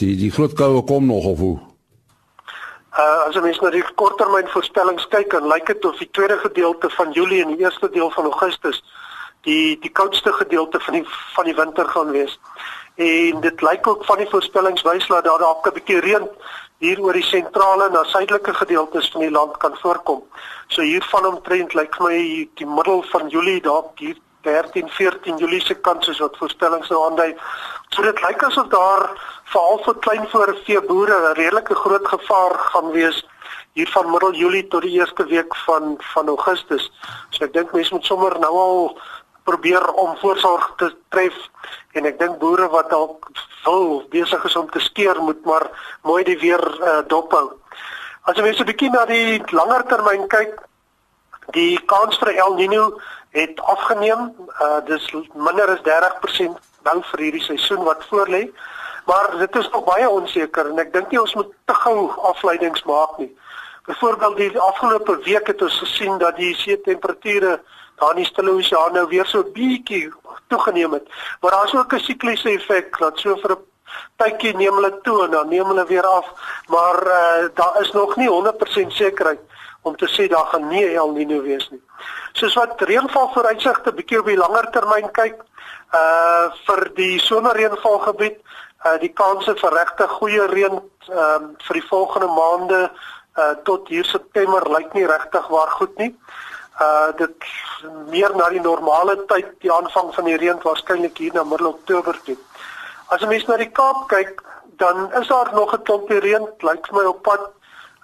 die 0.00 0.16
die 0.16 0.30
groot 0.30 0.52
koue 0.52 0.82
kom 0.84 1.06
nog 1.06 1.24
of 1.24 1.38
hoe? 1.38 1.58
Uh 2.92 3.28
as 3.28 3.34
jy 3.34 3.40
mens 3.40 3.60
na 3.60 3.70
die 3.70 3.84
korttermyn 3.96 4.48
voorspellings 4.52 5.08
kyk, 5.08 5.30
dan 5.30 5.48
lyk 5.48 5.66
dit 5.66 5.84
of 5.84 5.98
die 5.98 6.10
tweede 6.10 6.38
gedeelte 6.38 6.90
van 6.90 7.12
Julie 7.12 7.42
en 7.42 7.54
die 7.54 7.64
eerste 7.64 7.90
deel 7.90 8.10
van 8.10 8.24
Augustus 8.24 8.82
die 9.42 9.78
die 9.80 9.90
koudste 9.90 10.32
gedeelte 10.32 10.80
van 10.80 10.94
die 10.94 11.04
van 11.34 11.44
die 11.44 11.54
winter 11.54 11.88
gaan 11.88 12.10
wees. 12.10 12.38
En 12.94 13.40
dit 13.40 13.62
lyk 13.62 13.86
ook 13.86 14.04
van 14.04 14.18
die 14.18 14.28
voorspellings 14.30 14.82
wys 14.82 15.06
dat 15.06 15.24
daar 15.24 15.38
dalk 15.38 15.66
'n 15.66 15.74
bietjie 15.74 16.00
reën 16.00 16.28
hier 16.78 17.00
oor 17.00 17.12
die 17.12 17.22
sentrale 17.22 17.88
en 17.88 18.08
suidelike 18.10 18.54
gedeeltes 18.54 19.10
van 19.10 19.20
die 19.20 19.30
land 19.30 19.56
kan 19.56 19.76
voorkom. 19.82 20.22
So 20.68 20.82
hiervan 20.82 21.26
omtrent 21.26 21.74
lyk 21.74 21.98
my 22.00 22.48
die 22.54 22.66
middel 22.66 23.02
van 23.02 23.28
Julie 23.28 23.60
dalk 23.60 23.98
hier 23.98 24.16
13 24.42 24.88
14 24.88 25.36
Julie 25.38 25.60
se 25.60 25.74
kans 25.74 26.08
is 26.08 26.18
wat 26.18 26.36
voorspellings 26.36 26.88
nou 26.88 27.04
aandui. 27.04 27.36
So 27.92 28.00
dit 28.00 28.20
lyk 28.24 28.42
asof 28.46 28.70
daar 28.72 29.02
veral 29.52 29.80
vir 29.84 29.96
kleinvoorvee 30.04 30.80
boere 30.88 31.16
'n 31.16 31.34
redelike 31.36 31.74
groot 31.74 32.06
gevaar 32.08 32.54
gaan 32.72 32.90
wees 32.90 33.18
hier 33.72 33.88
van 33.88 34.10
middel 34.10 34.32
Julie 34.32 34.68
tot 34.68 34.82
die 34.82 34.96
eerste 34.96 35.24
week 35.24 35.56
van 35.66 35.96
van 36.14 36.28
Augustus. 36.28 36.90
So 37.30 37.44
ek 37.44 37.52
dink 37.52 37.72
mense 37.72 37.94
moet 37.94 38.04
sommer 38.04 38.38
nou 38.38 38.52
al 38.52 38.98
probeer 39.44 39.92
om 39.92 40.16
voorsorg 40.16 40.72
te 40.76 40.88
tref 41.08 41.36
en 41.92 42.06
ek 42.06 42.18
dink 42.18 42.38
boere 42.38 42.68
wat 42.68 42.90
dalk 42.90 43.28
wil 43.64 44.08
besig 44.08 44.44
is 44.44 44.56
om 44.56 44.70
te 44.70 44.80
skeer 44.80 45.20
moet 45.20 45.44
maar 45.44 45.68
mooi 46.02 46.24
die 46.24 46.38
weer 46.38 46.64
uh, 46.80 47.02
dophou. 47.06 47.52
As 48.24 48.36
jy 48.36 48.42
mense 48.42 48.62
'n 48.62 48.72
bietjie 48.72 48.90
na 48.90 49.04
die 49.04 49.42
langer 49.52 49.84
termyn 49.84 50.28
kyk, 50.28 50.60
die 51.52 51.76
kans 51.84 52.16
vir 52.18 52.36
El 52.36 52.56
Niño 52.56 53.00
het 53.36 53.60
afgeneem. 53.60 54.32
Uh 54.60 54.80
dis 54.80 55.12
minder 55.34 55.68
as 55.68 55.82
30% 55.84 56.71
nou 56.84 57.02
vir 57.10 57.24
hierdie 57.26 57.42
seisoen 57.42 57.84
wat 57.84 58.06
voorlê. 58.10 58.50
Maar 59.06 59.38
dit 59.38 59.56
is 59.56 59.68
nog 59.70 59.84
baie 59.84 60.08
onseker 60.08 60.70
en 60.70 60.78
ek 60.78 60.92
dink 60.92 61.10
nie 61.10 61.20
ons 61.20 61.34
moet 61.34 61.50
te 61.66 61.74
gou 61.74 62.10
afleidings 62.30 62.84
maak 62.86 63.18
nie. 63.18 63.30
Byvoorbeeld 63.86 64.36
die 64.36 64.58
afgelope 64.58 65.18
week 65.24 65.46
het 65.46 65.62
ons 65.62 65.78
gesien 65.82 66.18
dat 66.18 66.36
die 66.36 66.54
see 66.54 66.80
temperature 66.80 67.60
daar 67.98 68.14
in 68.14 68.22
die 68.22 68.28
Stille 68.28 68.54
Oseaan 68.54 68.94
nou 68.94 69.06
weer 69.10 69.26
so 69.26 69.42
bietjie 69.42 70.12
toegeneem 70.48 70.92
het. 70.92 71.08
Maar 71.40 71.50
daar's 71.50 71.74
ook 71.74 71.92
'n 71.92 71.98
sikliese 71.98 72.50
effek 72.50 72.98
dat 72.98 73.18
so 73.18 73.36
vir 73.36 73.52
'n 73.52 73.64
tydjie 74.16 74.54
neem 74.56 74.74
hulle 74.74 75.00
toe 75.02 75.24
en 75.24 75.30
dan 75.30 75.48
neem 75.48 75.66
hulle 75.66 75.86
weer 75.86 76.06
af, 76.06 76.26
maar 76.66 77.06
uh, 77.06 77.48
daar 77.54 77.80
is 77.80 77.92
nog 77.92 78.16
nie 78.16 78.28
100% 78.28 78.92
sekerheid 78.92 79.40
om 79.82 79.96
te 79.96 80.06
sê 80.06 80.28
daar 80.28 80.46
gaan 80.52 80.68
nie 80.68 80.84
El 80.94 81.12
Niño 81.12 81.42
wees 81.42 81.68
nie. 81.70 81.80
Soos 82.38 82.54
wat 82.54 82.82
reënval 82.88 83.30
vooruitsigte 83.34 83.92
bietjie 83.92 84.20
op 84.20 84.28
die 84.30 84.38
langer 84.38 84.68
termyn 84.74 85.10
kyk, 85.16 85.40
uh 85.94 86.50
vir 86.66 86.82
die 86.96 87.18
somerreënvalgebied, 87.20 88.38
uh 88.86 88.98
die 89.02 89.12
kanse 89.22 89.54
vir 89.58 89.76
regte 89.78 90.08
goeie 90.18 90.46
reën 90.54 90.78
um 90.78 91.50
vir 91.66 91.80
die 91.80 91.88
volgende 91.88 92.30
maande 92.30 92.80
uh 92.86 93.54
tot 93.66 93.88
hier 93.88 94.06
September 94.06 94.68
lyk 94.70 94.94
nie 94.94 95.06
regtig 95.06 95.48
waar 95.48 95.74
goed 95.80 95.98
nie. 95.98 96.14
Uh 96.80 97.10
dit 97.18 97.50
meer 98.10 98.36
na 98.36 98.48
die 98.54 98.62
normale 98.62 99.18
tyd, 99.26 99.50
die 99.60 99.72
aanvang 99.72 100.14
van 100.14 100.30
die 100.30 100.38
reën 100.38 100.62
waarskynlik 100.62 101.18
hier 101.18 101.34
na 101.34 101.44
middel 101.44 101.74
Oktober 101.74 102.16
toe. 102.24 102.38
As 103.10 103.20
jy 103.20 103.28
mens 103.28 103.48
na 103.48 103.58
die 103.60 103.72
Kaap 103.74 104.06
kyk, 104.08 104.40
dan 104.80 105.10
is 105.20 105.28
daar 105.28 105.50
nog 105.54 105.74
'n 105.74 105.82
klompie 105.82 106.20
reën, 106.20 106.46
lyk 106.62 106.86
vir 106.86 106.96
my 106.96 107.04
op 107.10 107.22
pad 107.22 107.50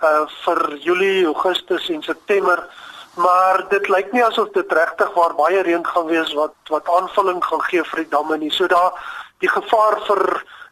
uh 0.02 0.26
vir 0.44 0.76
Julie, 0.78 1.26
Augustus 1.26 1.88
en 1.88 2.02
September, 2.02 2.66
maar 3.14 3.64
dit 3.68 3.88
lyk 3.88 4.12
nie 4.12 4.22
asof 4.24 4.52
dit 4.54 4.72
regtig 4.72 5.11
waar 5.14 5.34
baie 5.34 5.62
reën 5.62 5.87
gaan 5.87 6.06
wees 6.06 6.32
wat 6.38 6.54
wat 6.70 6.88
aanvulling 6.88 7.42
gaan 7.44 7.64
gee 7.70 7.82
vir 7.82 8.04
die 8.04 8.11
damme 8.11 8.38
nie. 8.38 8.50
So 8.50 8.66
daar 8.66 8.94
die 9.42 9.50
gevaar 9.50 9.98
vir 10.06 10.22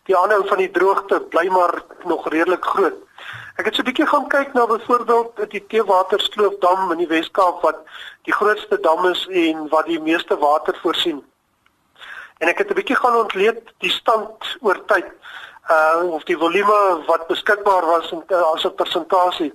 die 0.06 0.16
aanhou 0.16 0.46
van 0.46 0.62
die 0.62 0.70
droogte 0.70 1.20
bly 1.20 1.48
maar 1.50 1.82
nog 2.04 2.28
redelik 2.30 2.64
groot. 2.64 3.02
Ek 3.56 3.64
het 3.66 3.74
so 3.74 3.82
'n 3.82 3.88
bietjie 3.90 4.06
gaan 4.06 4.28
kyk 4.28 4.52
na 4.54 4.66
byvoorbeeld 4.66 5.50
die 5.50 5.66
Teewaterskloofdam 5.66 6.92
in 6.92 6.98
die 6.98 7.08
Wes-Kaap 7.08 7.62
wat 7.62 7.78
die 8.22 8.32
grootste 8.32 8.80
dam 8.80 9.06
is 9.06 9.26
en 9.30 9.68
wat 9.68 9.86
die 9.86 10.00
meeste 10.00 10.38
water 10.38 10.78
voorsien. 10.82 11.24
En 12.38 12.48
ek 12.48 12.58
het 12.58 12.70
'n 12.70 12.74
bietjie 12.74 12.96
gaan 12.96 13.16
ontleed 13.16 13.62
die 13.78 13.90
stand 13.90 14.56
oor 14.60 14.84
tyd 14.86 15.08
uh 15.70 16.12
of 16.12 16.24
die 16.24 16.38
volume 16.38 17.02
wat 17.06 17.26
beskikbaar 17.26 17.86
was 17.86 18.10
in, 18.10 18.22
uh, 18.28 18.52
as 18.52 18.64
'n 18.64 18.74
persentasie. 18.74 19.52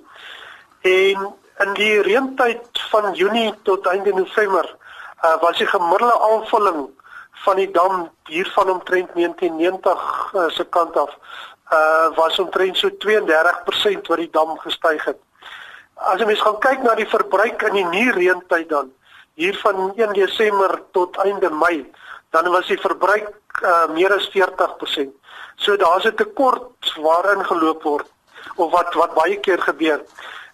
En 0.81 1.35
in 1.57 1.73
die 1.73 2.01
reentyd 2.01 2.81
van 2.89 3.13
Junie 3.13 3.53
tot 3.63 3.85
einde 3.87 4.13
November 4.13 4.75
uh, 5.23 5.41
was 5.41 5.57
die 5.57 5.67
gemiddelde 5.67 6.19
aanvulling 6.19 6.89
van 7.31 7.55
die 7.55 7.71
dam 7.71 8.09
hier 8.25 8.49
van 8.53 8.69
omtrent 8.69 9.09
1990 9.13 10.31
uh, 10.35 10.49
se 10.49 10.65
kant 10.69 10.97
af 10.97 11.17
uh 11.71 12.15
was 12.15 12.39
omtrent 12.39 12.77
so 12.77 12.89
32% 12.89 14.07
wat 14.07 14.17
die 14.17 14.29
dam 14.31 14.57
gestyg 14.59 15.05
het. 15.05 15.19
As 15.95 16.19
jy 16.19 16.25
mens 16.25 16.41
gaan 16.41 16.59
kyk 16.59 16.81
na 16.83 16.95
die 16.95 17.07
verbruik 17.07 17.61
in 17.61 17.77
die 17.79 17.85
nie 17.85 18.11
reentyd 18.11 18.69
dan 18.69 18.91
hier 19.39 19.57
van 19.63 19.93
1 19.95 20.13
Desember 20.13 20.81
tot 20.91 21.17
einde 21.23 21.49
Mei, 21.49 21.85
dan 22.31 22.49
was 22.51 22.67
die 22.67 22.79
verbruik 22.79 23.31
uh 23.63 23.87
meer 23.93 24.13
as 24.13 24.29
40%. 24.33 25.11
So 25.55 25.75
daar's 25.75 26.05
'n 26.05 26.15
tekort 26.15 26.93
waarin 26.95 27.45
geloop 27.45 27.83
word 27.83 28.07
of 28.55 28.71
wat 28.71 28.93
wat 28.93 29.13
baie 29.13 29.39
keer 29.39 29.61
gebeur. 29.61 30.01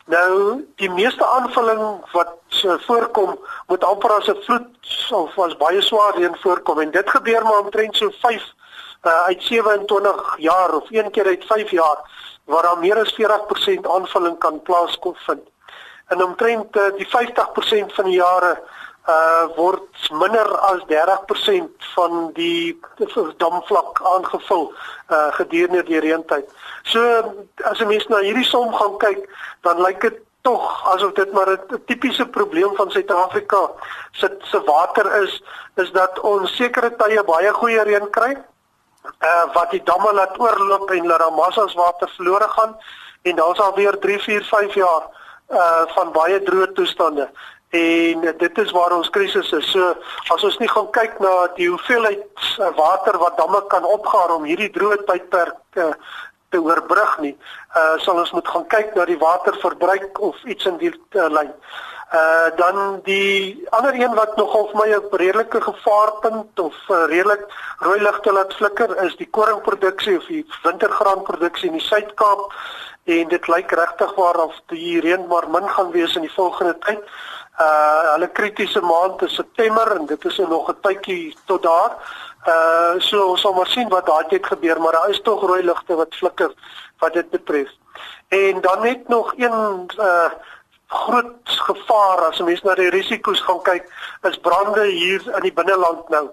Nou 0.05 0.65
die 0.75 0.89
meeste 0.89 1.25
aanvulling 1.25 1.83
wat 2.11 2.33
so 2.47 2.77
voorkom 2.87 3.39
moet 3.67 3.83
amper 3.83 4.11
as 4.11 4.27
'n 4.27 4.41
vloed 4.45 4.67
of 5.11 5.39
as 5.39 5.57
baie 5.57 5.81
swaar 5.81 6.15
reën 6.15 6.37
voorkom 6.43 6.79
en 6.79 6.91
dit 6.91 7.09
gebeur 7.09 7.43
maar 7.43 7.59
omtrent 7.59 7.95
so 7.95 8.09
5 8.09 8.43
uh, 9.03 9.21
uit 9.25 9.43
27 9.43 10.35
jaar 10.37 10.75
of 10.75 10.91
een 10.91 11.11
keer 11.11 11.25
uit 11.25 11.45
5 11.45 11.71
jaar 11.71 11.97
waar 12.45 12.63
daar 12.63 12.79
meer 12.79 12.97
as 12.99 13.13
40% 13.13 13.87
aanvulling 13.87 14.37
kan 14.39 14.61
plaasvind. 14.61 15.47
En 16.07 16.23
omtrent 16.23 16.75
uh, 16.75 16.83
die 16.95 17.07
50% 17.07 17.93
van 17.93 18.05
die 18.05 18.13
jare 18.13 18.63
uh 19.07 19.47
word 19.55 19.87
minder 20.11 20.47
as 20.67 20.81
30% 20.91 21.91
van 21.95 22.31
die 22.35 22.79
damvlak 23.37 24.01
aangevul 24.03 24.73
uh 25.09 25.31
gedurende 25.39 25.83
die 25.87 25.99
reentyd. 25.99 26.47
So 26.83 27.01
as 27.63 27.79
'n 27.79 27.87
mens 27.87 28.07
na 28.07 28.19
hierdie 28.19 28.45
som 28.45 28.73
gaan 28.73 28.97
kyk, 28.97 29.29
dan 29.61 29.81
lyk 29.81 30.01
dit 30.01 30.19
tog 30.41 30.63
asof 30.93 31.13
dit 31.13 31.31
maar 31.31 31.49
'n 31.51 31.81
tipiese 31.85 32.27
probleem 32.27 32.75
van 32.75 32.91
Suid-Afrika 32.91 33.71
se 34.11 34.27
se 34.43 34.61
water 34.63 35.23
is, 35.23 35.43
is 35.75 35.91
dat 35.91 36.19
ons 36.19 36.55
sekere 36.55 36.95
tye 36.95 37.23
baie 37.23 37.51
goeie 37.53 37.83
reën 37.83 38.09
kry. 38.09 38.33
Uh 39.23 39.45
wat 39.53 39.71
die 39.71 39.83
damme 39.83 40.13
laat 40.13 40.39
oorloop 40.39 40.91
en 40.91 41.07
laat 41.07 41.19
daar 41.19 41.33
massas 41.33 41.73
water 41.73 42.09
verlore 42.15 42.47
gaan 42.47 42.77
en 43.21 43.35
dan's 43.35 43.59
al 43.59 43.75
weer 43.75 43.99
3, 43.99 44.19
4, 44.19 44.43
5 44.43 44.73
jaar 44.73 45.03
uh 45.49 45.83
van 45.95 46.11
baie 46.11 46.43
droë 46.43 46.73
toestande 46.73 47.29
en 47.69 48.21
dit 48.37 48.57
is 48.57 48.71
waar 48.71 48.95
ons 48.95 49.09
krisis 49.09 49.51
is. 49.51 49.71
So 49.71 49.95
as 50.33 50.43
ons 50.43 50.57
nie 50.61 50.69
gaan 50.71 50.87
kyk 50.95 51.19
na 51.19 51.33
die 51.57 51.67
hoeveelheid 51.67 52.23
eh, 52.59 52.71
water 52.77 53.19
wat 53.19 53.37
damme 53.37 53.61
kan 53.67 53.83
opgaar 53.83 54.37
om 54.37 54.47
hierdie 54.47 54.71
droë 54.71 55.03
tydperk 55.09 55.59
te, 55.75 55.91
te 56.49 56.61
oorbrug 56.63 57.17
nie, 57.19 57.35
uh 57.75 57.97
sal 57.99 58.21
ons 58.23 58.31
moet 58.31 58.47
gaan 58.47 58.67
kyk 58.71 58.95
na 58.95 59.05
die 59.05 59.19
waterverbruik 59.19 60.21
of 60.23 60.39
iets 60.47 60.65
in 60.65 60.79
die 60.79 60.93
uh, 60.93 61.27
lyn. 61.27 61.51
Uh 62.15 62.47
dan 62.55 63.01
die 63.03 63.67
ander 63.75 63.99
een 63.99 64.15
wat 64.15 64.37
nogal 64.39 64.69
vir 64.71 64.79
my 64.79 64.87
'n 64.95 65.17
redelike 65.19 65.61
gevaarpunt 65.61 66.59
of 66.59 66.75
uh, 66.87 67.03
redelik 67.11 67.43
rooi 67.83 67.99
ligte 67.99 68.31
laat 68.31 68.55
flikker 68.55 68.95
is 69.03 69.15
die 69.19 69.27
koringproduksie 69.27 70.17
of 70.17 70.25
die 70.31 70.45
wintergraanproduksie 70.63 71.67
in 71.67 71.77
die 71.77 71.87
Suid-Kaap 71.87 72.53
en 73.03 73.27
dit 73.27 73.47
lyk 73.47 73.71
regtig 73.71 74.15
waar 74.15 74.39
of 74.39 74.55
die 74.71 74.99
reën 75.03 75.27
maar 75.27 75.49
min 75.49 75.69
gaan 75.69 75.91
wees 75.91 76.15
in 76.15 76.21
die 76.21 76.33
volgende 76.33 76.77
tyd. 76.79 77.03
Uh 77.57 78.11
hulle 78.13 78.27
kritiese 78.31 78.81
maand 78.81 79.21
is 79.21 79.35
September 79.35 79.95
en 79.95 80.05
dit 80.05 80.25
is 80.25 80.37
nog 80.37 80.69
'n 80.69 80.77
tydjie 80.81 81.35
tot 81.45 81.63
daar. 81.63 81.91
Uh 82.45 82.93
so 82.97 83.25
ons 83.25 83.41
sal 83.41 83.53
maar 83.53 83.67
sien 83.67 83.89
wat 83.89 84.05
daai 84.05 84.25
tyd 84.27 84.45
gebeur, 84.45 84.81
maar 84.81 84.91
daar 84.91 85.09
is 85.09 85.21
tog 85.21 85.41
rooi 85.41 85.63
ligte 85.63 85.95
wat 85.95 86.15
flikker 86.15 86.53
wat 86.99 87.13
dit 87.13 87.29
betref. 87.29 87.69
En 88.27 88.61
dan 88.61 88.81
net 88.81 89.07
nog 89.07 89.33
een 89.37 89.89
uh 89.97 90.29
groot 90.87 91.33
gevaar 91.43 92.19
as 92.29 92.39
mens 92.39 92.61
na 92.61 92.75
die 92.75 92.89
risiko's 92.89 93.41
gaan 93.41 93.61
kyk, 93.61 93.89
is 94.21 94.37
brande 94.37 94.85
hier 94.85 95.35
in 95.35 95.41
die 95.41 95.53
binneland 95.53 96.09
nou. 96.09 96.29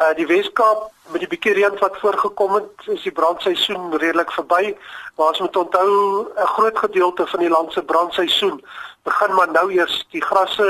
Uh 0.00 0.14
die 0.14 0.26
Weskaap 0.26 0.90
met 1.10 1.20
die 1.20 1.28
bietjie 1.28 1.52
reën 1.52 1.78
wat 1.80 1.98
voorgekom 1.98 2.54
het, 2.54 2.86
is 2.86 3.02
die 3.02 3.12
brandseisoen 3.12 3.96
redelik 3.96 4.30
verby. 4.30 4.76
Maar 5.16 5.26
as 5.26 5.40
moet 5.40 5.56
onthou 5.56 5.90
'n 6.36 6.46
groot 6.46 6.78
gedeelte 6.78 7.26
van 7.26 7.40
die 7.40 7.48
land 7.48 7.72
se 7.72 7.82
brandseisoen 7.82 8.62
begin 9.08 9.34
maar 9.34 9.50
nou 9.52 9.66
eers 9.72 10.00
die 10.14 10.22
grasse 10.22 10.68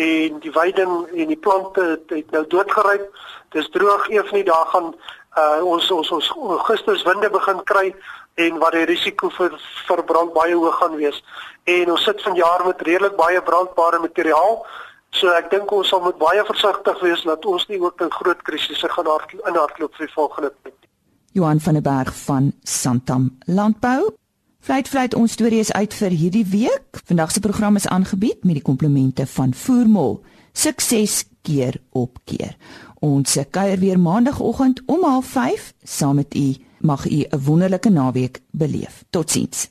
en 0.00 0.40
die 0.44 0.52
weiding 0.54 0.92
en 1.22 1.32
die 1.32 1.40
plante 1.46 1.86
het, 2.08 2.30
nou 2.30 2.44
doodgeryp. 2.48 3.08
Dis 3.56 3.68
droog 3.74 4.08
een 4.08 4.26
van 4.28 4.38
die 4.40 4.48
dae 4.52 4.66
gaan 4.74 4.94
uh 5.38 5.62
ons 5.62 5.90
ons 5.94 6.08
ons 6.10 6.28
Augustus 6.56 7.04
winde 7.06 7.28
begin 7.30 7.60
kry 7.64 7.92
en 8.44 8.58
wat 8.62 8.74
die 8.74 8.86
risiko 8.90 9.30
vir 9.36 9.54
vir 9.86 10.02
brand 10.08 10.32
baie 10.34 10.56
hoog 10.58 10.78
gaan 10.80 10.96
wees. 10.98 11.20
En 11.64 11.92
ons 11.94 12.04
sit 12.04 12.22
vanjaar 12.22 12.66
met 12.66 12.82
redelik 12.88 13.16
baie 13.16 13.42
brandbare 13.42 14.00
materiaal. 14.02 14.64
So 15.14 15.30
ek 15.34 15.50
dink 15.50 15.70
ons 15.74 15.90
sal 15.90 16.02
moet 16.02 16.18
baie 16.18 16.42
versigtig 16.46 17.02
wees 17.06 17.22
dat 17.26 17.46
ons 17.46 17.66
nie 17.68 17.80
ook 17.80 18.02
'n 18.02 18.10
groot 18.10 18.42
krisisse 18.42 18.88
gaan 18.88 19.06
in 19.46 19.56
hardloop 19.62 19.94
vir 19.94 20.10
volgende 20.14 20.52
tyd. 20.62 20.78
Johan 21.32 21.60
van 21.60 21.74
der 21.74 21.82
Berg 21.82 22.14
van 22.26 22.52
Santam 22.62 23.38
Landbou. 23.46 24.10
Vleit 24.60 24.88
vleit 24.92 25.14
ons 25.16 25.32
storie 25.32 25.62
is 25.62 25.70
uit 25.72 25.94
vir 25.96 26.12
hierdie 26.12 26.44
week. 26.52 26.98
Vandag 27.08 27.30
se 27.32 27.40
program 27.40 27.78
is 27.80 27.86
aangebied 27.88 28.44
met 28.44 28.58
die 28.58 28.64
komplimente 28.64 29.24
van 29.26 29.54
Voormol. 29.56 30.18
Sukses 30.52 31.24
keer 31.42 31.78
op 31.96 32.18
keer. 32.28 32.56
Ons 33.00 33.38
kuier 33.50 33.80
weer 33.80 34.00
maandagooggend 34.00 34.82
om 34.86 35.00
05:30 35.24 35.72
saam 35.82 36.14
met 36.14 36.34
u 36.34 36.54
mag 36.80 37.10
u 37.10 37.24
'n 37.24 37.40
wonderlike 37.44 37.88
naweek 37.88 38.40
beleef. 38.50 39.04
Totsiens. 39.10 39.70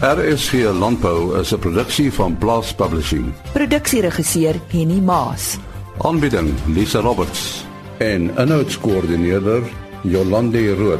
RSG 0.00 0.52
Landbou 0.52 1.38
is 1.40 1.52
'n 1.52 1.58
produksie 1.58 2.12
van 2.12 2.38
Blast 2.38 2.76
Publishing. 2.76 3.32
Produksieregisseur 3.52 4.60
Henny 4.68 5.00
Maas. 5.00 5.58
Aanbieding 5.98 6.50
Lisa 6.66 7.00
Roberts 7.00 7.64
en 7.98 8.30
'n 8.36 8.48
notas 8.48 8.78
koördineerder 8.78 9.62
Jolande 10.02 10.74
Rooi. 10.74 10.98